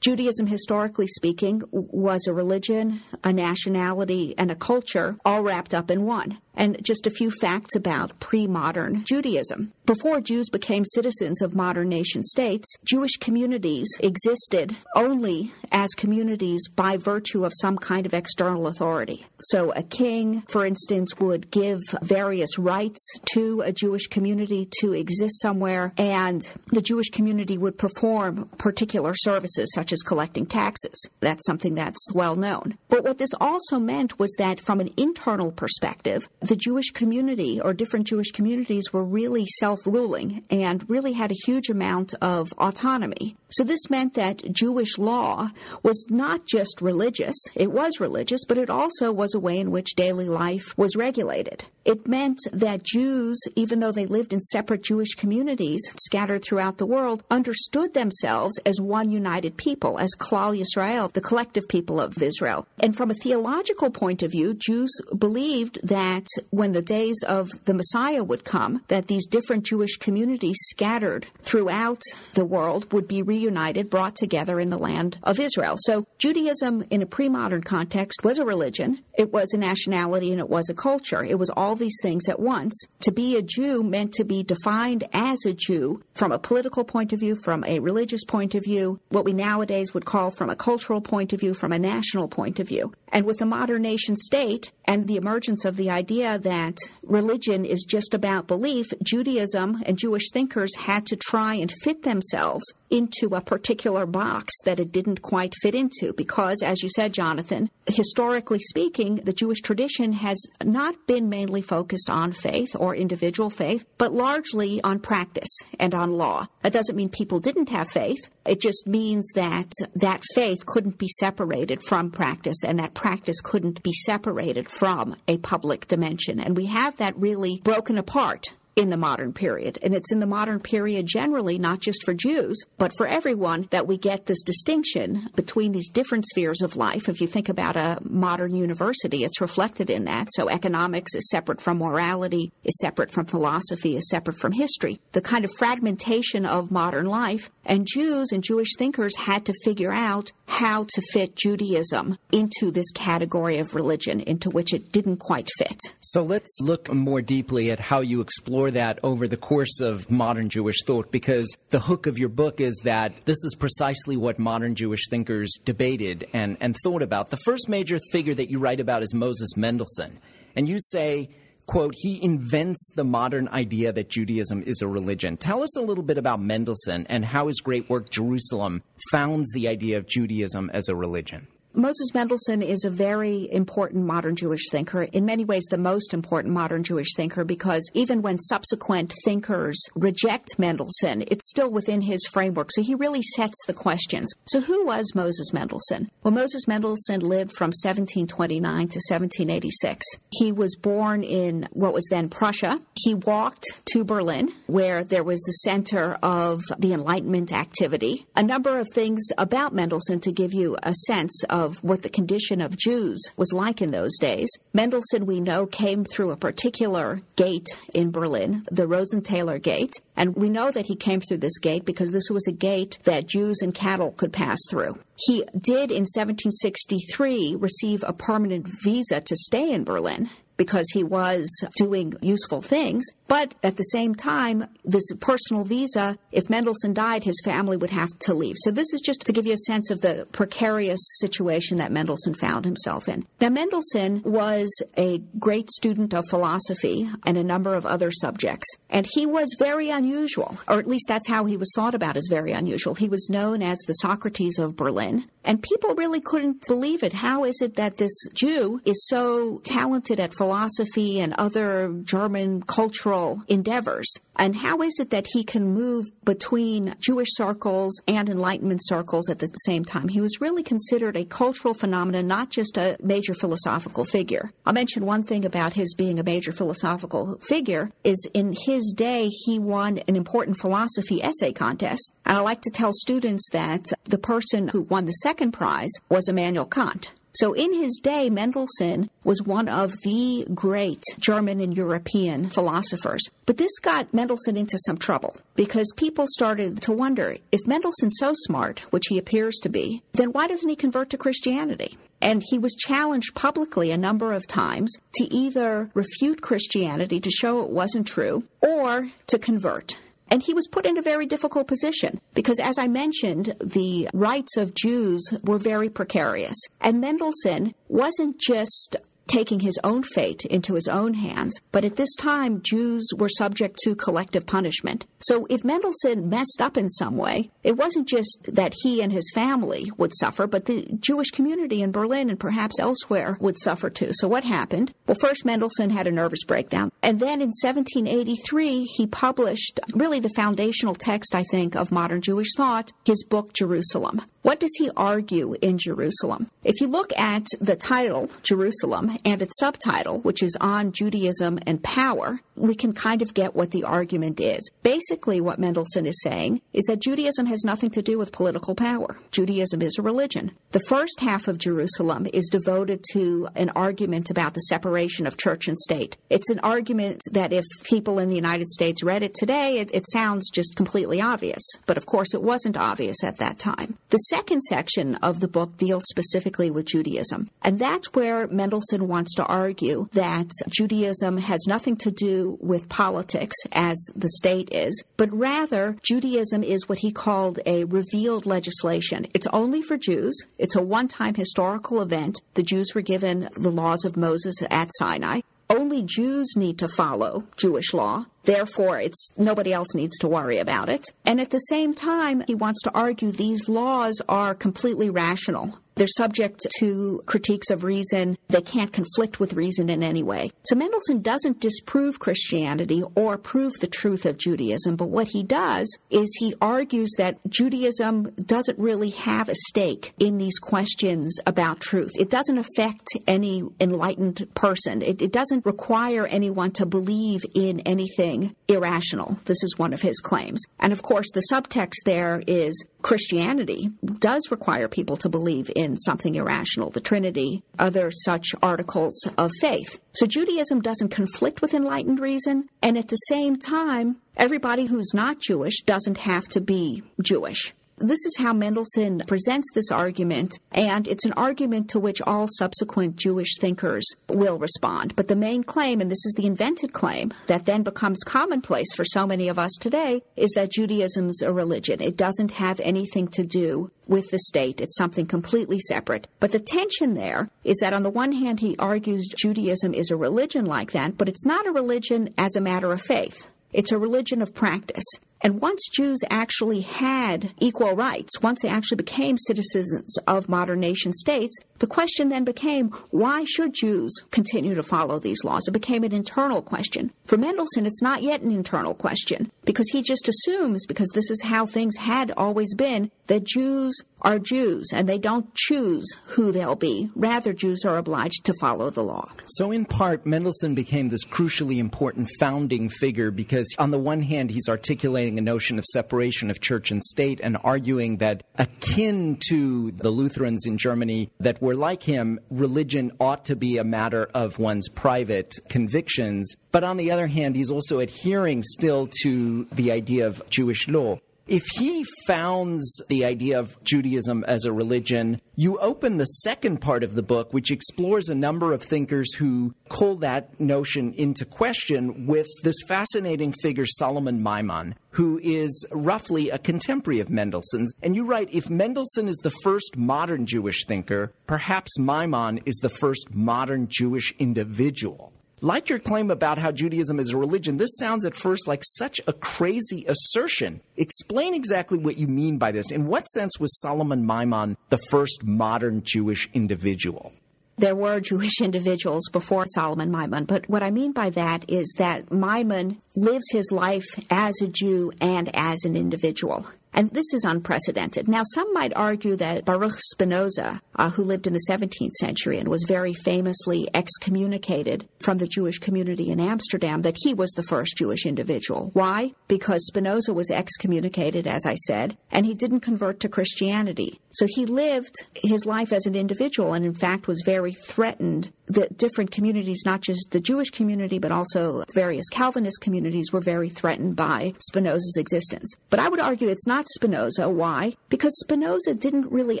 Judaism, 0.00 0.46
historically 0.46 1.06
speaking, 1.06 1.62
was 1.70 2.26
a 2.26 2.32
religion, 2.32 3.02
a 3.22 3.32
nationality, 3.32 4.34
and 4.38 4.50
a 4.50 4.56
culture 4.56 5.16
all 5.24 5.42
wrapped 5.42 5.74
up 5.74 5.90
in 5.90 6.04
one. 6.04 6.38
And 6.54 6.78
just 6.82 7.06
a 7.06 7.10
few 7.10 7.30
facts 7.30 7.74
about 7.74 8.18
pre 8.20 8.46
modern 8.46 9.04
Judaism. 9.04 9.72
Before 9.86 10.20
Jews 10.20 10.48
became 10.48 10.84
citizens 10.84 11.42
of 11.42 11.54
modern 11.54 11.88
nation 11.88 12.22
states, 12.22 12.76
Jewish 12.84 13.16
communities 13.16 13.88
existed 14.00 14.76
only 14.94 15.52
as 15.72 15.90
communities 15.96 16.68
by 16.68 16.96
virtue 16.96 17.44
of 17.44 17.52
some 17.60 17.76
kind 17.76 18.06
of 18.06 18.14
external 18.14 18.68
authority. 18.68 19.26
So 19.40 19.72
a 19.72 19.82
king, 19.82 20.42
for 20.42 20.64
instance, 20.64 21.18
would 21.18 21.50
give 21.50 21.80
various 22.02 22.58
rights 22.58 23.04
to 23.32 23.62
a 23.62 23.72
Jewish 23.72 24.06
community 24.06 24.68
to 24.80 24.92
exist 24.92 25.40
somewhere, 25.40 25.92
and 25.96 26.40
the 26.68 26.82
Jewish 26.82 27.08
community 27.10 27.58
would 27.58 27.78
perform 27.78 28.48
particular 28.58 29.14
services 29.16 29.72
such 29.74 29.92
as 29.92 30.02
collecting 30.02 30.46
taxes. 30.46 31.04
That's 31.20 31.44
something 31.46 31.74
that's 31.74 32.12
well 32.12 32.36
known. 32.36 32.76
But 32.88 33.04
what 33.04 33.18
this 33.18 33.34
also 33.40 33.78
meant 33.78 34.18
was 34.18 34.32
that 34.38 34.60
from 34.60 34.80
an 34.80 34.90
internal 34.96 35.50
perspective, 35.50 36.28
the 36.40 36.56
Jewish 36.56 36.90
community 36.90 37.60
or 37.60 37.74
different 37.74 38.06
Jewish 38.06 38.30
communities 38.32 38.92
were 38.92 39.04
really 39.04 39.46
self 39.58 39.80
ruling 39.86 40.44
and 40.50 40.88
really 40.88 41.12
had 41.12 41.30
a 41.30 41.42
huge 41.46 41.68
amount 41.68 42.14
of 42.14 42.52
autonomy. 42.58 43.36
So 43.50 43.64
this 43.64 43.90
meant 43.90 44.14
that 44.14 44.52
Jewish 44.52 44.98
law 44.98 45.50
was 45.82 46.06
not 46.08 46.46
just 46.46 46.80
religious, 46.80 47.36
it 47.54 47.72
was 47.72 48.00
religious, 48.00 48.44
but 48.46 48.58
it 48.58 48.70
also 48.70 49.12
was 49.12 49.34
a 49.34 49.40
way 49.40 49.58
in 49.58 49.70
which 49.70 49.96
daily 49.96 50.28
life 50.28 50.76
was 50.76 50.96
regulated. 50.96 51.64
It 51.84 52.06
meant 52.06 52.38
that 52.52 52.82
Jews, 52.82 53.40
even 53.56 53.80
though 53.80 53.92
they 53.92 54.06
lived 54.06 54.32
in 54.32 54.40
separate 54.42 54.82
Jewish 54.82 55.14
communities 55.14 55.80
scattered 55.96 56.42
throughout 56.42 56.78
the 56.78 56.86
world, 56.86 57.24
understood 57.30 57.94
themselves 57.94 58.58
as 58.66 58.80
one 58.80 59.10
united 59.10 59.56
people, 59.56 59.98
as 59.98 60.10
Klal 60.18 60.58
Yisrael, 60.58 61.12
the 61.12 61.20
collective 61.20 61.66
people 61.68 62.00
of 62.00 62.22
Israel. 62.22 62.66
And 62.78 62.94
from 62.94 63.10
a 63.10 63.14
theological 63.14 63.90
point 63.90 64.22
of 64.22 64.30
view, 64.30 64.54
Jews 64.54 64.90
believed 65.16 65.80
that 65.82 66.26
when 66.50 66.72
the 66.72 66.82
days 66.82 67.16
of 67.26 67.50
the 67.64 67.74
Messiah 67.74 68.22
would 68.22 68.44
come, 68.44 68.82
that 68.88 69.08
these 69.08 69.26
different 69.26 69.64
Jewish 69.64 69.96
communities 69.96 70.56
scattered 70.68 71.26
throughout 71.40 72.02
the 72.34 72.44
world 72.44 72.92
would 72.92 73.08
be 73.08 73.22
reunited, 73.40 73.88
brought 73.88 74.16
together 74.16 74.60
in 74.60 74.70
the 74.70 74.78
land 74.78 75.18
of 75.22 75.40
Israel. 75.40 75.76
So 75.78 76.06
Judaism 76.18 76.84
in 76.90 77.02
a 77.02 77.06
pre-modern 77.06 77.62
context 77.62 78.22
was 78.22 78.38
a 78.38 78.44
religion, 78.44 79.02
it 79.14 79.32
was 79.32 79.48
a 79.52 79.58
nationality, 79.58 80.30
and 80.30 80.40
it 80.40 80.48
was 80.48 80.68
a 80.68 80.74
culture. 80.74 81.24
It 81.24 81.38
was 81.38 81.50
all 81.50 81.76
these 81.76 81.96
things 82.02 82.28
at 82.28 82.40
once. 82.40 82.74
To 83.00 83.12
be 83.12 83.36
a 83.36 83.42
Jew 83.42 83.82
meant 83.82 84.12
to 84.14 84.24
be 84.24 84.42
defined 84.42 85.04
as 85.12 85.38
a 85.46 85.52
Jew 85.52 86.02
from 86.14 86.32
a 86.32 86.38
political 86.38 86.84
point 86.84 87.12
of 87.12 87.20
view, 87.20 87.36
from 87.44 87.64
a 87.64 87.80
religious 87.80 88.24
point 88.24 88.54
of 88.54 88.64
view, 88.64 89.00
what 89.08 89.24
we 89.24 89.32
nowadays 89.32 89.94
would 89.94 90.04
call 90.04 90.30
from 90.30 90.50
a 90.50 90.56
cultural 90.56 91.00
point 91.00 91.32
of 91.32 91.40
view, 91.40 91.54
from 91.54 91.72
a 91.72 91.78
national 91.78 92.28
point 92.28 92.60
of 92.60 92.68
view. 92.68 92.92
And 93.12 93.26
with 93.26 93.38
the 93.38 93.46
modern 93.46 93.82
nation 93.82 94.16
state 94.16 94.70
and 94.84 95.06
the 95.06 95.16
emergence 95.16 95.64
of 95.64 95.76
the 95.76 95.90
idea 95.90 96.38
that 96.38 96.78
religion 97.02 97.64
is 97.64 97.84
just 97.84 98.14
about 98.14 98.46
belief, 98.46 98.86
Judaism 99.02 99.82
and 99.86 99.98
Jewish 99.98 100.30
thinkers 100.30 100.74
had 100.76 101.06
to 101.06 101.16
try 101.16 101.54
and 101.54 101.72
fit 101.82 102.02
themselves 102.02 102.64
into 102.90 103.34
a 103.34 103.40
particular 103.40 104.06
box 104.06 104.52
that 104.64 104.80
it 104.80 104.92
didn't 104.92 105.22
quite 105.22 105.54
fit 105.62 105.74
into 105.74 106.12
because, 106.12 106.62
as 106.62 106.82
you 106.82 106.88
said, 106.94 107.12
Jonathan, 107.12 107.70
historically 107.86 108.58
speaking, 108.58 109.16
the 109.16 109.32
Jewish 109.32 109.60
tradition 109.60 110.12
has 110.12 110.40
not 110.64 111.06
been 111.06 111.28
mainly 111.28 111.62
focused 111.62 112.10
on 112.10 112.32
faith 112.32 112.74
or 112.74 112.94
individual 112.94 113.50
faith, 113.50 113.84
but 113.98 114.12
largely 114.12 114.80
on 114.82 114.98
practice 114.98 115.50
and 115.78 115.94
on 115.94 116.12
law. 116.12 116.46
That 116.62 116.72
doesn't 116.72 116.96
mean 116.96 117.08
people 117.08 117.40
didn't 117.40 117.68
have 117.68 117.88
faith. 117.88 118.18
It 118.46 118.60
just 118.60 118.86
means 118.86 119.28
that 119.34 119.70
that 119.94 120.22
faith 120.34 120.64
couldn't 120.66 120.98
be 120.98 121.08
separated 121.18 121.82
from 121.82 122.10
practice 122.10 122.64
and 122.64 122.78
that 122.78 122.94
practice 122.94 123.40
couldn't 123.40 123.82
be 123.82 123.92
separated 123.92 124.68
from 124.68 125.16
a 125.28 125.38
public 125.38 125.86
dimension. 125.88 126.40
And 126.40 126.56
we 126.56 126.66
have 126.66 126.96
that 126.96 127.16
really 127.16 127.60
broken 127.64 127.98
apart 127.98 128.54
in 128.80 128.88
the 128.88 128.96
modern 128.96 129.32
period. 129.32 129.78
And 129.82 129.94
it's 129.94 130.10
in 130.10 130.20
the 130.20 130.26
modern 130.26 130.58
period 130.58 131.06
generally, 131.06 131.58
not 131.58 131.80
just 131.80 132.02
for 132.02 132.14
Jews, 132.14 132.58
but 132.78 132.92
for 132.96 133.06
everyone, 133.06 133.68
that 133.70 133.86
we 133.86 133.98
get 133.98 134.24
this 134.24 134.42
distinction 134.42 135.28
between 135.36 135.72
these 135.72 135.90
different 135.90 136.24
spheres 136.26 136.62
of 136.62 136.76
life. 136.76 137.06
If 137.06 137.20
you 137.20 137.26
think 137.26 137.50
about 137.50 137.76
a 137.76 137.98
modern 138.02 138.54
university, 138.54 139.22
it's 139.22 139.40
reflected 139.40 139.90
in 139.90 140.06
that. 140.06 140.28
So 140.32 140.48
economics 140.48 141.14
is 141.14 141.28
separate 141.28 141.60
from 141.60 141.78
morality, 141.78 142.52
is 142.64 142.78
separate 142.80 143.10
from 143.10 143.26
philosophy, 143.26 143.96
is 143.96 144.08
separate 144.08 144.38
from 144.38 144.52
history. 144.52 144.98
The 145.12 145.20
kind 145.20 145.44
of 145.44 145.50
fragmentation 145.58 146.46
of 146.46 146.70
modern 146.70 147.06
life 147.06 147.50
and 147.66 147.86
Jews 147.86 148.32
and 148.32 148.42
Jewish 148.42 148.74
thinkers 148.78 149.14
had 149.16 149.44
to 149.44 149.54
figure 149.62 149.92
out 149.92 150.32
how 150.46 150.86
to 150.94 151.02
fit 151.12 151.36
Judaism 151.36 152.18
into 152.32 152.70
this 152.70 152.90
category 152.92 153.58
of 153.58 153.74
religion 153.74 154.20
into 154.20 154.50
which 154.50 154.74
it 154.74 154.90
didn't 154.90 155.18
quite 155.18 155.48
fit. 155.58 155.78
So 156.00 156.22
let's 156.22 156.58
look 156.60 156.92
more 156.92 157.22
deeply 157.22 157.70
at 157.70 157.78
how 157.78 158.00
you 158.00 158.20
explore 158.20 158.69
that 158.70 158.98
over 159.02 159.26
the 159.26 159.36
course 159.36 159.80
of 159.80 160.10
modern 160.10 160.48
Jewish 160.48 160.82
thought 160.84 161.10
because 161.10 161.56
the 161.70 161.80
hook 161.80 162.06
of 162.06 162.18
your 162.18 162.28
book 162.28 162.60
is 162.60 162.80
that 162.84 163.12
this 163.26 163.42
is 163.44 163.54
precisely 163.58 164.16
what 164.16 164.38
modern 164.38 164.74
Jewish 164.74 165.08
thinkers 165.08 165.52
debated 165.64 166.28
and, 166.32 166.56
and 166.60 166.76
thought 166.82 167.02
about. 167.02 167.30
The 167.30 167.36
first 167.38 167.68
major 167.68 167.98
figure 168.12 168.34
that 168.34 168.50
you 168.50 168.58
write 168.58 168.80
about 168.80 169.02
is 169.02 169.14
Moses 169.14 169.56
Mendelssohn. 169.56 170.18
And 170.56 170.68
you 170.68 170.78
say, 170.78 171.30
quote, 171.66 171.94
he 171.96 172.22
invents 172.22 172.92
the 172.96 173.04
modern 173.04 173.48
idea 173.48 173.92
that 173.92 174.10
Judaism 174.10 174.62
is 174.66 174.82
a 174.82 174.88
religion. 174.88 175.36
Tell 175.36 175.62
us 175.62 175.76
a 175.76 175.82
little 175.82 176.04
bit 176.04 176.18
about 176.18 176.40
Mendelssohn 176.40 177.06
and 177.08 177.24
how 177.24 177.46
his 177.46 177.60
great 177.60 177.88
work, 177.88 178.10
Jerusalem, 178.10 178.82
founds 179.12 179.52
the 179.52 179.68
idea 179.68 179.96
of 179.98 180.06
Judaism 180.06 180.70
as 180.72 180.88
a 180.88 180.96
religion. 180.96 181.46
Moses 181.72 182.12
Mendelssohn 182.12 182.62
is 182.62 182.84
a 182.84 182.90
very 182.90 183.48
important 183.52 184.04
modern 184.04 184.34
Jewish 184.34 184.68
thinker, 184.70 185.04
in 185.04 185.24
many 185.24 185.44
ways 185.44 185.64
the 185.70 185.78
most 185.78 186.12
important 186.12 186.52
modern 186.52 186.82
Jewish 186.82 187.14
thinker, 187.14 187.44
because 187.44 187.88
even 187.94 188.22
when 188.22 188.40
subsequent 188.40 189.14
thinkers 189.24 189.80
reject 189.94 190.58
Mendelssohn, 190.58 191.22
it's 191.28 191.48
still 191.48 191.70
within 191.70 192.00
his 192.00 192.26
framework. 192.32 192.70
So 192.72 192.82
he 192.82 192.96
really 192.96 193.22
sets 193.36 193.56
the 193.68 193.72
questions. 193.72 194.32
So 194.46 194.60
who 194.60 194.84
was 194.84 195.14
Moses 195.14 195.52
Mendelssohn? 195.52 196.10
Well, 196.24 196.34
Moses 196.34 196.66
Mendelssohn 196.66 197.20
lived 197.20 197.52
from 197.52 197.68
1729 197.68 198.60
to 198.88 199.00
1786. 199.08 200.04
He 200.30 200.50
was 200.50 200.74
born 200.74 201.22
in 201.22 201.68
what 201.70 201.94
was 201.94 202.06
then 202.10 202.28
Prussia. 202.28 202.80
He 202.96 203.14
walked 203.14 203.66
to 203.92 204.02
Berlin, 204.02 204.50
where 204.66 205.04
there 205.04 205.24
was 205.24 205.40
the 205.42 205.52
center 205.52 206.14
of 206.20 206.62
the 206.78 206.92
Enlightenment 206.92 207.52
activity. 207.52 208.26
A 208.34 208.42
number 208.42 208.80
of 208.80 208.88
things 208.92 209.22
about 209.38 209.72
Mendelssohn 209.72 210.18
to 210.20 210.32
give 210.32 210.52
you 210.52 210.76
a 210.82 210.94
sense 211.06 211.44
of 211.48 211.59
of 211.60 211.76
what 211.84 212.02
the 212.02 212.08
condition 212.08 212.60
of 212.60 212.76
Jews 212.76 213.22
was 213.36 213.52
like 213.52 213.82
in 213.82 213.90
those 213.90 214.16
days. 214.18 214.48
Mendelssohn, 214.72 215.26
we 215.26 215.40
know, 215.40 215.66
came 215.66 216.04
through 216.04 216.30
a 216.30 216.36
particular 216.36 217.20
gate 217.36 217.68
in 217.92 218.10
Berlin, 218.10 218.64
the 218.70 218.86
Rosenthaler 218.86 219.60
Gate, 219.60 219.92
and 220.16 220.34
we 220.36 220.48
know 220.48 220.70
that 220.70 220.86
he 220.86 220.96
came 220.96 221.20
through 221.20 221.38
this 221.38 221.58
gate 221.58 221.84
because 221.84 222.10
this 222.10 222.30
was 222.30 222.46
a 222.48 222.52
gate 222.52 222.98
that 223.04 223.26
Jews 223.26 223.58
and 223.60 223.74
cattle 223.74 224.12
could 224.12 224.32
pass 224.32 224.58
through. 224.68 224.98
He 225.16 225.44
did 225.58 225.90
in 225.90 226.06
1763 226.06 227.56
receive 227.56 228.02
a 228.06 228.12
permanent 228.12 228.66
visa 228.82 229.20
to 229.20 229.36
stay 229.36 229.70
in 229.70 229.84
Berlin 229.84 230.30
because 230.60 230.90
he 230.92 231.02
was 231.02 231.48
doing 231.76 232.12
useful 232.20 232.60
things. 232.60 233.02
But 233.28 233.54
at 233.62 233.78
the 233.78 233.82
same 233.84 234.14
time, 234.14 234.66
this 234.84 235.10
personal 235.18 235.64
visa, 235.64 236.18
if 236.32 236.50
Mendelssohn 236.50 236.92
died, 236.92 237.24
his 237.24 237.40
family 237.42 237.78
would 237.78 237.88
have 237.88 238.10
to 238.26 238.34
leave. 238.34 238.56
So 238.58 238.70
this 238.70 238.92
is 238.92 239.00
just 239.00 239.22
to 239.22 239.32
give 239.32 239.46
you 239.46 239.54
a 239.54 239.66
sense 239.66 239.90
of 239.90 240.02
the 240.02 240.26
precarious 240.32 241.00
situation 241.18 241.78
that 241.78 241.92
Mendelssohn 241.92 242.34
found 242.34 242.66
himself 242.66 243.08
in. 243.08 243.24
Now, 243.40 243.48
Mendelssohn 243.48 244.20
was 244.22 244.68
a 244.98 245.22
great 245.38 245.70
student 245.70 246.12
of 246.12 246.28
philosophy 246.28 247.08
and 247.24 247.38
a 247.38 247.42
number 247.42 247.74
of 247.74 247.86
other 247.86 248.10
subjects, 248.10 248.68
and 248.90 249.06
he 249.12 249.24
was 249.24 249.48
very 249.58 249.88
unusual, 249.88 250.58
or 250.68 250.78
at 250.78 250.86
least 250.86 251.06
that's 251.08 251.28
how 251.28 251.46
he 251.46 251.56
was 251.56 251.72
thought 251.74 251.94
about 251.94 252.18
as 252.18 252.26
very 252.28 252.52
unusual. 252.52 252.96
He 252.96 253.08
was 253.08 253.30
known 253.30 253.62
as 253.62 253.78
the 253.86 253.94
Socrates 253.94 254.58
of 254.58 254.76
Berlin, 254.76 255.24
and 255.44 255.62
people 255.62 255.94
really 255.94 256.20
couldn't 256.20 256.66
believe 256.66 257.02
it. 257.02 257.12
How 257.12 257.44
is 257.44 257.60
it 257.62 257.76
that 257.76 257.96
this 257.96 258.12
Jew 258.34 258.80
is 258.84 259.06
so 259.06 259.58
talented 259.64 260.20
at 260.20 260.34
philosophy? 260.34 261.10
and 261.20 261.34
other 261.34 261.92
German 262.04 262.62
cultural 262.62 263.42
endeavors. 263.48 264.12
And 264.36 264.56
how 264.56 264.80
is 264.80 264.98
it 264.98 265.10
that 265.10 265.26
he 265.32 265.44
can 265.44 265.74
move 265.74 266.06
between 266.24 266.94
Jewish 266.98 267.28
circles 267.32 268.00
and 268.08 268.28
Enlightenment 268.28 268.80
circles 268.84 269.28
at 269.28 269.38
the 269.38 269.48
same 269.66 269.84
time? 269.84 270.08
He 270.08 270.20
was 270.20 270.40
really 270.40 270.62
considered 270.62 271.14
a 271.14 271.26
cultural 271.26 271.74
phenomenon, 271.74 272.26
not 272.26 272.48
just 272.48 272.78
a 272.78 272.96
major 273.02 273.34
philosophical 273.34 274.06
figure. 274.06 274.50
I'll 274.64 274.72
mention 274.72 275.04
one 275.04 275.24
thing 275.24 275.44
about 275.44 275.74
his 275.74 275.94
being 275.94 276.18
a 276.18 276.22
major 276.22 276.52
philosophical 276.52 277.38
figure 277.40 277.92
is 278.02 278.26
in 278.32 278.54
his 278.58 278.94
day 278.96 279.28
he 279.28 279.58
won 279.58 279.98
an 280.08 280.16
important 280.16 280.58
philosophy 280.58 281.22
essay 281.22 281.52
contest. 281.52 282.14
And 282.24 282.38
I 282.38 282.40
like 282.40 282.62
to 282.62 282.70
tell 282.70 282.92
students 282.94 283.46
that 283.52 283.84
the 284.04 284.18
person 284.18 284.68
who 284.68 284.82
won 284.82 285.04
the 285.04 285.12
second 285.30 285.52
prize 285.52 285.92
was 286.08 286.28
Immanuel 286.28 286.66
Kant. 286.66 287.12
So 287.34 287.52
in 287.52 287.72
his 287.72 288.00
day, 288.02 288.28
Mendelssohn 288.30 289.08
was 289.22 289.40
one 289.44 289.68
of 289.68 289.94
the 290.02 290.44
great 290.52 291.04
German 291.20 291.60
and 291.60 291.76
European 291.76 292.50
philosophers. 292.50 293.22
But 293.46 293.56
this 293.56 293.78
got 293.78 294.12
Mendelssohn 294.12 294.56
into 294.56 294.76
some 294.86 294.98
trouble 294.98 295.36
because 295.54 295.86
people 295.96 296.24
started 296.30 296.82
to 296.82 296.90
wonder 296.90 297.36
if 297.52 297.60
Mendelssohn's 297.64 298.16
so 298.18 298.32
smart, 298.34 298.80
which 298.90 299.06
he 299.08 299.18
appears 299.18 299.54
to 299.62 299.68
be, 299.68 300.02
then 300.14 300.32
why 300.32 300.48
doesn't 300.48 300.68
he 300.68 300.74
convert 300.74 301.10
to 301.10 301.16
Christianity? 301.16 301.96
And 302.20 302.42
he 302.44 302.58
was 302.58 302.74
challenged 302.74 303.36
publicly 303.36 303.92
a 303.92 303.96
number 303.96 304.32
of 304.32 304.48
times 304.48 304.92
to 305.14 305.32
either 305.32 305.90
refute 305.94 306.42
Christianity 306.42 307.20
to 307.20 307.30
show 307.30 307.62
it 307.62 307.70
wasn't 307.70 308.08
true 308.08 308.42
or 308.60 309.08
to 309.28 309.38
convert. 309.38 309.96
And 310.30 310.42
he 310.42 310.54
was 310.54 310.68
put 310.68 310.86
in 310.86 310.96
a 310.96 311.02
very 311.02 311.26
difficult 311.26 311.66
position 311.66 312.20
because, 312.34 312.60
as 312.60 312.78
I 312.78 312.86
mentioned, 312.86 313.54
the 313.60 314.08
rights 314.14 314.56
of 314.56 314.74
Jews 314.74 315.22
were 315.42 315.58
very 315.58 315.88
precarious. 315.88 316.56
And 316.80 317.00
Mendelssohn 317.00 317.74
wasn't 317.88 318.38
just 318.38 318.96
taking 319.30 319.60
his 319.60 319.78
own 319.84 320.02
fate 320.02 320.44
into 320.44 320.74
his 320.74 320.88
own 320.88 321.14
hands. 321.14 321.56
But 321.72 321.84
at 321.84 321.96
this 321.96 322.14
time, 322.16 322.62
Jews 322.62 323.08
were 323.16 323.28
subject 323.28 323.78
to 323.84 323.94
collective 323.94 324.44
punishment. 324.44 325.06
So 325.20 325.46
if 325.48 325.64
Mendelssohn 325.64 326.28
messed 326.28 326.60
up 326.60 326.76
in 326.76 326.88
some 326.90 327.16
way, 327.16 327.50
it 327.62 327.76
wasn't 327.76 328.08
just 328.08 328.38
that 328.48 328.74
he 328.82 329.02
and 329.02 329.12
his 329.12 329.30
family 329.34 329.90
would 329.96 330.12
suffer, 330.14 330.46
but 330.46 330.66
the 330.66 330.86
Jewish 330.98 331.30
community 331.30 331.80
in 331.80 331.92
Berlin 331.92 332.28
and 332.28 332.40
perhaps 332.40 332.80
elsewhere 332.80 333.36
would 333.40 333.58
suffer 333.58 333.88
too. 333.88 334.10
So 334.14 334.26
what 334.26 334.44
happened? 334.44 334.92
Well, 335.06 335.16
first 335.20 335.44
Mendelssohn 335.44 335.90
had 335.90 336.06
a 336.06 336.12
nervous 336.12 336.44
breakdown. 336.44 336.90
And 337.02 337.20
then 337.20 337.40
in 337.40 337.50
1783, 337.62 338.84
he 338.84 339.06
published 339.06 339.78
really 339.94 340.20
the 340.20 340.30
foundational 340.30 340.94
text, 340.94 341.34
I 341.34 341.44
think, 341.44 341.76
of 341.76 341.92
modern 341.92 342.20
Jewish 342.20 342.54
thought, 342.56 342.92
his 343.04 343.24
book, 343.24 343.52
Jerusalem. 343.52 344.22
What 344.42 344.58
does 344.58 344.70
he 344.78 344.90
argue 344.96 345.54
in 345.60 345.76
Jerusalem? 345.76 346.50
If 346.64 346.80
you 346.80 346.86
look 346.86 347.12
at 347.18 347.44
the 347.60 347.76
title, 347.76 348.30
Jerusalem, 348.42 349.18
and 349.22 349.42
its 349.42 349.58
subtitle, 349.58 350.20
which 350.20 350.42
is 350.42 350.56
on 350.62 350.92
Judaism 350.92 351.58
and 351.66 351.82
power, 351.82 352.40
we 352.56 352.74
can 352.74 352.94
kind 352.94 353.20
of 353.20 353.34
get 353.34 353.54
what 353.54 353.70
the 353.70 353.84
argument 353.84 354.40
is. 354.40 354.62
Basically, 354.82 355.42
what 355.42 355.58
Mendelssohn 355.58 356.06
is 356.06 356.18
saying 356.22 356.62
is 356.72 356.84
that 356.84 357.00
Judaism 357.00 357.46
has 357.46 357.64
nothing 357.64 357.90
to 357.90 358.02
do 358.02 358.18
with 358.18 358.32
political 358.32 358.74
power. 358.74 359.18
Judaism 359.30 359.82
is 359.82 359.96
a 359.98 360.02
religion. 360.02 360.52
The 360.72 360.80
first 360.88 361.20
half 361.20 361.46
of 361.46 361.58
Jerusalem 361.58 362.26
is 362.32 362.48
devoted 362.48 363.04
to 363.12 363.48
an 363.54 363.70
argument 363.70 364.30
about 364.30 364.54
the 364.54 364.60
separation 364.60 365.26
of 365.26 365.36
church 365.36 365.68
and 365.68 365.78
state. 365.78 366.16
It's 366.30 366.48
an 366.48 366.60
argument 366.60 367.20
that 367.32 367.52
if 367.52 367.64
people 367.82 368.18
in 368.18 368.28
the 368.30 368.36
United 368.36 368.70
States 368.70 369.02
read 369.02 369.22
it 369.22 369.34
today, 369.34 369.80
it, 369.80 369.90
it 369.92 370.04
sounds 370.10 370.48
just 370.50 370.76
completely 370.76 371.20
obvious. 371.20 371.62
But 371.84 371.98
of 371.98 372.06
course, 372.06 372.32
it 372.32 372.42
wasn't 372.42 372.78
obvious 372.78 373.22
at 373.22 373.38
that 373.38 373.58
time. 373.58 373.98
The 374.10 374.18
second 374.30 374.62
section 374.62 375.16
of 375.16 375.40
the 375.40 375.48
book 375.48 375.76
deals 375.76 376.04
specifically 376.08 376.70
with 376.70 376.86
Judaism. 376.86 377.48
And 377.62 377.78
that's 377.78 378.14
where 378.14 378.46
Mendelssohn 378.46 379.08
wants 379.08 379.34
to 379.34 379.44
argue 379.44 380.08
that 380.12 380.48
Judaism 380.68 381.36
has 381.38 381.66
nothing 381.66 381.96
to 381.96 382.10
do 382.10 382.56
with 382.60 382.88
politics 382.88 383.56
as 383.72 383.98
the 384.14 384.30
state 384.30 384.68
is, 384.72 385.02
but 385.16 385.32
rather 385.32 385.96
Judaism 386.02 386.62
is 386.62 386.88
what 386.88 386.98
he 386.98 387.12
called 387.12 387.58
a 387.66 387.84
revealed 387.84 388.46
legislation. 388.46 389.26
It's 389.34 389.46
only 389.52 389.82
for 389.82 389.96
Jews. 389.96 390.36
It's 390.58 390.76
a 390.76 390.82
one-time 390.82 391.34
historical 391.34 392.00
event. 392.00 392.40
The 392.54 392.62
Jews 392.62 392.94
were 392.94 393.00
given 393.00 393.48
the 393.56 393.70
laws 393.70 394.04
of 394.04 394.16
Moses 394.16 394.56
at 394.70 394.90
Sinai. 394.98 395.40
Only 395.68 396.02
Jews 396.02 396.54
need 396.56 396.78
to 396.80 396.88
follow 396.88 397.44
Jewish 397.56 397.94
law. 397.94 398.26
Therefore, 398.50 398.98
it's 398.98 399.30
nobody 399.36 399.72
else 399.72 399.94
needs 399.94 400.18
to 400.18 400.28
worry 400.28 400.58
about 400.58 400.88
it. 400.88 401.06
And 401.24 401.40
at 401.40 401.50
the 401.50 401.58
same 401.58 401.94
time, 401.94 402.42
he 402.48 402.54
wants 402.56 402.82
to 402.82 402.90
argue 402.92 403.30
these 403.30 403.68
laws 403.68 404.20
are 404.28 404.56
completely 404.56 405.08
rational. 405.08 405.78
They're 406.00 406.08
subject 406.16 406.66
to 406.78 407.22
critiques 407.26 407.68
of 407.68 407.84
reason. 407.84 408.38
They 408.48 408.62
can't 408.62 408.90
conflict 408.90 409.38
with 409.38 409.52
reason 409.52 409.90
in 409.90 410.02
any 410.02 410.22
way. 410.22 410.50
So 410.62 410.74
Mendelssohn 410.74 411.20
doesn't 411.20 411.60
disprove 411.60 412.18
Christianity 412.18 413.02
or 413.14 413.36
prove 413.36 413.74
the 413.80 413.86
truth 413.86 414.24
of 414.24 414.38
Judaism, 414.38 414.96
but 414.96 415.10
what 415.10 415.28
he 415.28 415.42
does 415.42 415.94
is 416.08 416.34
he 416.38 416.54
argues 416.58 417.10
that 417.18 417.38
Judaism 417.50 418.30
doesn't 418.46 418.78
really 418.78 419.10
have 419.10 419.50
a 419.50 419.54
stake 419.54 420.14
in 420.18 420.38
these 420.38 420.58
questions 420.58 421.38
about 421.46 421.80
truth. 421.80 422.12
It 422.18 422.30
doesn't 422.30 422.56
affect 422.56 423.08
any 423.26 423.62
enlightened 423.78 424.48
person. 424.54 425.02
It, 425.02 425.20
it 425.20 425.32
doesn't 425.32 425.66
require 425.66 426.26
anyone 426.26 426.70
to 426.72 426.86
believe 426.86 427.42
in 427.54 427.80
anything 427.80 428.56
irrational. 428.68 429.38
This 429.44 429.62
is 429.62 429.74
one 429.76 429.92
of 429.92 430.00
his 430.00 430.18
claims. 430.20 430.62
And 430.78 430.94
of 430.94 431.02
course, 431.02 431.30
the 431.34 431.42
subtext 431.52 431.96
there 432.06 432.42
is 432.46 432.86
Christianity 433.02 433.90
does 434.18 434.50
require 434.50 434.88
people 434.88 435.16
to 435.18 435.28
believe 435.28 435.70
in 435.74 435.96
something 435.96 436.34
irrational, 436.34 436.90
the 436.90 437.00
Trinity, 437.00 437.62
other 437.78 438.10
such 438.10 438.54
articles 438.62 439.14
of 439.38 439.50
faith. 439.60 440.00
So 440.12 440.26
Judaism 440.26 440.80
doesn't 440.80 441.10
conflict 441.10 441.62
with 441.62 441.74
enlightened 441.74 442.20
reason, 442.20 442.68
and 442.82 442.98
at 442.98 443.08
the 443.08 443.16
same 443.16 443.56
time, 443.56 444.16
everybody 444.36 444.86
who's 444.86 445.12
not 445.14 445.40
Jewish 445.40 445.82
doesn't 445.82 446.18
have 446.18 446.48
to 446.48 446.60
be 446.60 447.02
Jewish. 447.22 447.74
This 448.02 448.24
is 448.24 448.38
how 448.38 448.54
Mendelssohn 448.54 449.24
presents 449.26 449.68
this 449.74 449.90
argument, 449.90 450.58
and 450.72 451.06
it's 451.06 451.26
an 451.26 451.34
argument 451.34 451.90
to 451.90 452.00
which 452.00 452.22
all 452.22 452.48
subsequent 452.56 453.16
Jewish 453.16 453.58
thinkers 453.60 454.06
will 454.30 454.58
respond. 454.58 455.14
But 455.16 455.28
the 455.28 455.36
main 455.36 455.62
claim, 455.64 456.00
and 456.00 456.10
this 456.10 456.24
is 456.24 456.32
the 456.34 456.46
invented 456.46 456.94
claim 456.94 457.30
that 457.46 457.66
then 457.66 457.82
becomes 457.82 458.24
commonplace 458.24 458.94
for 458.94 459.04
so 459.04 459.26
many 459.26 459.48
of 459.48 459.58
us 459.58 459.72
today, 459.82 460.22
is 460.34 460.50
that 460.54 460.72
Judaism's 460.72 461.42
a 461.42 461.52
religion. 461.52 462.00
It 462.00 462.16
doesn't 462.16 462.52
have 462.52 462.80
anything 462.80 463.28
to 463.28 463.44
do 463.44 463.90
with 464.06 464.30
the 464.30 464.38
state. 464.38 464.80
It's 464.80 464.96
something 464.96 465.26
completely 465.26 465.78
separate. 465.80 466.26
But 466.40 466.52
the 466.52 466.58
tension 466.58 467.12
there 467.12 467.50
is 467.64 467.76
that 467.82 467.92
on 467.92 468.02
the 468.02 468.08
one 468.08 468.32
hand, 468.32 468.60
he 468.60 468.78
argues 468.78 469.28
Judaism 469.28 469.92
is 469.92 470.10
a 470.10 470.16
religion 470.16 470.64
like 470.64 470.92
that, 470.92 471.18
but 471.18 471.28
it's 471.28 471.44
not 471.44 471.66
a 471.66 471.72
religion 471.72 472.32
as 472.38 472.56
a 472.56 472.62
matter 472.62 472.92
of 472.92 473.02
faith. 473.02 473.50
It's 473.74 473.92
a 473.92 473.98
religion 473.98 474.40
of 474.40 474.54
practice. 474.54 475.04
And 475.42 475.60
once 475.60 475.88
Jews 475.88 476.18
actually 476.28 476.80
had 476.80 477.52
equal 477.58 477.96
rights, 477.96 478.42
once 478.42 478.60
they 478.60 478.68
actually 478.68 478.96
became 478.96 479.38
citizens 479.38 480.16
of 480.26 480.48
modern 480.48 480.80
nation 480.80 481.12
states, 481.12 481.56
the 481.78 481.86
question 481.86 482.28
then 482.28 482.44
became, 482.44 482.90
why 483.10 483.44
should 483.44 483.72
Jews 483.72 484.12
continue 484.30 484.74
to 484.74 484.82
follow 484.82 485.18
these 485.18 485.42
laws? 485.42 485.66
It 485.66 485.72
became 485.72 486.04
an 486.04 486.12
internal 486.12 486.60
question. 486.60 487.10
For 487.24 487.38
Mendelssohn, 487.38 487.86
it's 487.86 488.02
not 488.02 488.22
yet 488.22 488.42
an 488.42 488.50
internal 488.50 488.94
question 488.94 489.50
because 489.64 489.88
he 489.90 490.02
just 490.02 490.28
assumes, 490.28 490.84
because 490.86 491.08
this 491.14 491.30
is 491.30 491.42
how 491.42 491.64
things 491.64 491.96
had 491.96 492.32
always 492.36 492.74
been, 492.74 493.10
that 493.28 493.44
Jews 493.44 493.94
are 494.22 494.38
Jews 494.38 494.90
and 494.92 495.08
they 495.08 495.18
don't 495.18 495.54
choose 495.54 496.06
who 496.24 496.52
they'll 496.52 496.76
be. 496.76 497.10
Rather, 497.14 497.52
Jews 497.52 497.84
are 497.84 497.96
obliged 497.96 498.44
to 498.44 498.54
follow 498.60 498.90
the 498.90 499.02
law. 499.02 499.30
So, 499.46 499.70
in 499.70 499.84
part, 499.84 500.26
Mendelssohn 500.26 500.74
became 500.74 501.08
this 501.08 501.24
crucially 501.24 501.78
important 501.78 502.28
founding 502.38 502.88
figure 502.88 503.30
because, 503.30 503.74
on 503.78 503.90
the 503.90 503.98
one 503.98 504.22
hand, 504.22 504.50
he's 504.50 504.68
articulating 504.68 505.38
a 505.38 505.42
notion 505.42 505.78
of 505.78 505.84
separation 505.86 506.50
of 506.50 506.60
church 506.60 506.90
and 506.90 507.02
state 507.02 507.40
and 507.42 507.56
arguing 507.64 508.18
that, 508.18 508.42
akin 508.56 509.38
to 509.48 509.90
the 509.92 510.10
Lutherans 510.10 510.66
in 510.66 510.78
Germany 510.78 511.30
that 511.40 511.60
were 511.62 511.74
like 511.74 512.02
him, 512.02 512.38
religion 512.50 513.12
ought 513.20 513.44
to 513.46 513.56
be 513.56 513.78
a 513.78 513.84
matter 513.84 514.28
of 514.34 514.58
one's 514.58 514.88
private 514.88 515.54
convictions. 515.68 516.54
But 516.72 516.84
on 516.84 516.96
the 516.96 517.10
other 517.10 517.26
hand, 517.26 517.56
he's 517.56 517.70
also 517.70 517.98
adhering 517.98 518.62
still 518.62 519.08
to 519.22 519.64
the 519.72 519.92
idea 519.92 520.26
of 520.26 520.42
Jewish 520.50 520.88
law. 520.88 521.18
If 521.50 521.66
he 521.72 522.04
founds 522.28 523.02
the 523.08 523.24
idea 523.24 523.58
of 523.58 523.76
Judaism 523.82 524.44
as 524.46 524.64
a 524.64 524.72
religion, 524.72 525.40
you 525.56 525.78
open 525.78 526.16
the 526.16 526.24
second 526.24 526.80
part 526.80 527.02
of 527.02 527.16
the 527.16 527.24
book, 527.24 527.52
which 527.52 527.72
explores 527.72 528.28
a 528.28 528.36
number 528.36 528.72
of 528.72 528.84
thinkers 528.84 529.34
who 529.34 529.74
call 529.88 530.14
that 530.18 530.60
notion 530.60 531.12
into 531.14 531.44
question 531.44 532.28
with 532.28 532.46
this 532.62 532.80
fascinating 532.86 533.52
figure, 533.62 533.84
Solomon 533.84 534.40
Maimon, 534.40 534.94
who 535.08 535.40
is 535.42 535.84
roughly 535.90 536.50
a 536.50 536.58
contemporary 536.58 537.18
of 537.18 537.30
Mendelssohn's. 537.30 537.92
And 538.00 538.14
you 538.14 538.22
write 538.22 538.54
if 538.54 538.70
Mendelssohn 538.70 539.26
is 539.26 539.38
the 539.38 539.50
first 539.64 539.96
modern 539.96 540.46
Jewish 540.46 540.84
thinker, 540.84 541.32
perhaps 541.48 541.98
Maimon 541.98 542.60
is 542.64 542.76
the 542.76 542.88
first 542.88 543.34
modern 543.34 543.88
Jewish 543.90 544.32
individual. 544.38 545.32
Like 545.62 545.90
your 545.90 545.98
claim 545.98 546.30
about 546.30 546.56
how 546.56 546.72
Judaism 546.72 547.20
is 547.20 547.30
a 547.30 547.36
religion, 547.36 547.76
this 547.76 547.96
sounds 547.98 548.24
at 548.24 548.34
first 548.34 548.66
like 548.66 548.82
such 548.82 549.20
a 549.26 549.34
crazy 549.34 550.06
assertion. 550.08 550.80
Explain 550.96 551.52
exactly 551.52 551.98
what 551.98 552.16
you 552.16 552.26
mean 552.26 552.56
by 552.56 552.72
this. 552.72 552.90
In 552.90 553.06
what 553.06 553.28
sense 553.28 553.60
was 553.60 553.78
Solomon 553.80 554.24
Maimon 554.24 554.78
the 554.88 554.98
first 555.10 555.44
modern 555.44 556.02
Jewish 556.02 556.48
individual? 556.54 557.34
There 557.76 557.94
were 557.94 558.20
Jewish 558.20 558.58
individuals 558.62 559.28
before 559.30 559.66
Solomon 559.66 560.10
Maimon, 560.10 560.46
but 560.46 560.66
what 560.70 560.82
I 560.82 560.90
mean 560.90 561.12
by 561.12 561.28
that 561.30 561.68
is 561.68 561.94
that 561.98 562.32
Maimon 562.32 563.02
lives 563.14 563.44
his 563.50 563.70
life 563.70 564.06
as 564.30 564.54
a 564.62 564.66
Jew 564.66 565.12
and 565.20 565.50
as 565.54 565.84
an 565.84 565.94
individual. 565.94 566.66
And 566.92 567.10
this 567.10 567.32
is 567.32 567.44
unprecedented. 567.44 568.28
Now, 568.28 568.42
some 568.54 568.72
might 568.72 568.94
argue 568.96 569.36
that 569.36 569.64
Baruch 569.64 569.98
Spinoza, 569.98 570.80
uh, 570.96 571.10
who 571.10 571.24
lived 571.24 571.46
in 571.46 571.52
the 571.52 571.66
17th 571.68 572.12
century 572.20 572.58
and 572.58 572.68
was 572.68 572.84
very 572.86 573.14
famously 573.14 573.88
excommunicated 573.94 575.08
from 575.20 575.38
the 575.38 575.46
Jewish 575.46 575.78
community 575.78 576.30
in 576.30 576.40
Amsterdam, 576.40 577.02
that 577.02 577.16
he 577.18 577.34
was 577.34 577.50
the 577.52 577.62
first 577.64 577.96
Jewish 577.96 578.26
individual. 578.26 578.90
Why? 578.92 579.32
Because 579.48 579.86
Spinoza 579.86 580.34
was 580.34 580.50
excommunicated, 580.50 581.46
as 581.46 581.64
I 581.64 581.74
said, 581.74 582.16
and 582.30 582.44
he 582.44 582.54
didn't 582.54 582.80
convert 582.80 583.20
to 583.20 583.28
Christianity. 583.28 584.20
So 584.32 584.46
he 584.48 584.64
lived 584.66 585.16
his 585.34 585.66
life 585.66 585.92
as 585.92 586.06
an 586.06 586.14
individual 586.14 586.72
and, 586.72 586.84
in 586.84 586.94
fact, 586.94 587.26
was 587.26 587.42
very 587.44 587.72
threatened 587.72 588.52
that 588.68 588.96
different 588.96 589.32
communities, 589.32 589.82
not 589.84 590.00
just 590.00 590.30
the 590.30 590.40
Jewish 590.40 590.70
community, 590.70 591.18
but 591.18 591.32
also 591.32 591.82
various 591.94 592.28
Calvinist 592.30 592.80
communities, 592.80 593.32
were 593.32 593.40
very 593.40 593.68
threatened 593.68 594.14
by 594.14 594.54
Spinoza's 594.60 595.16
existence. 595.18 595.74
But 595.90 595.98
I 595.98 596.08
would 596.08 596.20
argue 596.20 596.48
it's 596.48 596.66
not 596.66 596.88
Spinoza. 596.88 597.48
Why? 597.48 597.96
Because 598.08 598.38
Spinoza 598.40 598.94
didn't 598.94 599.32
really 599.32 599.60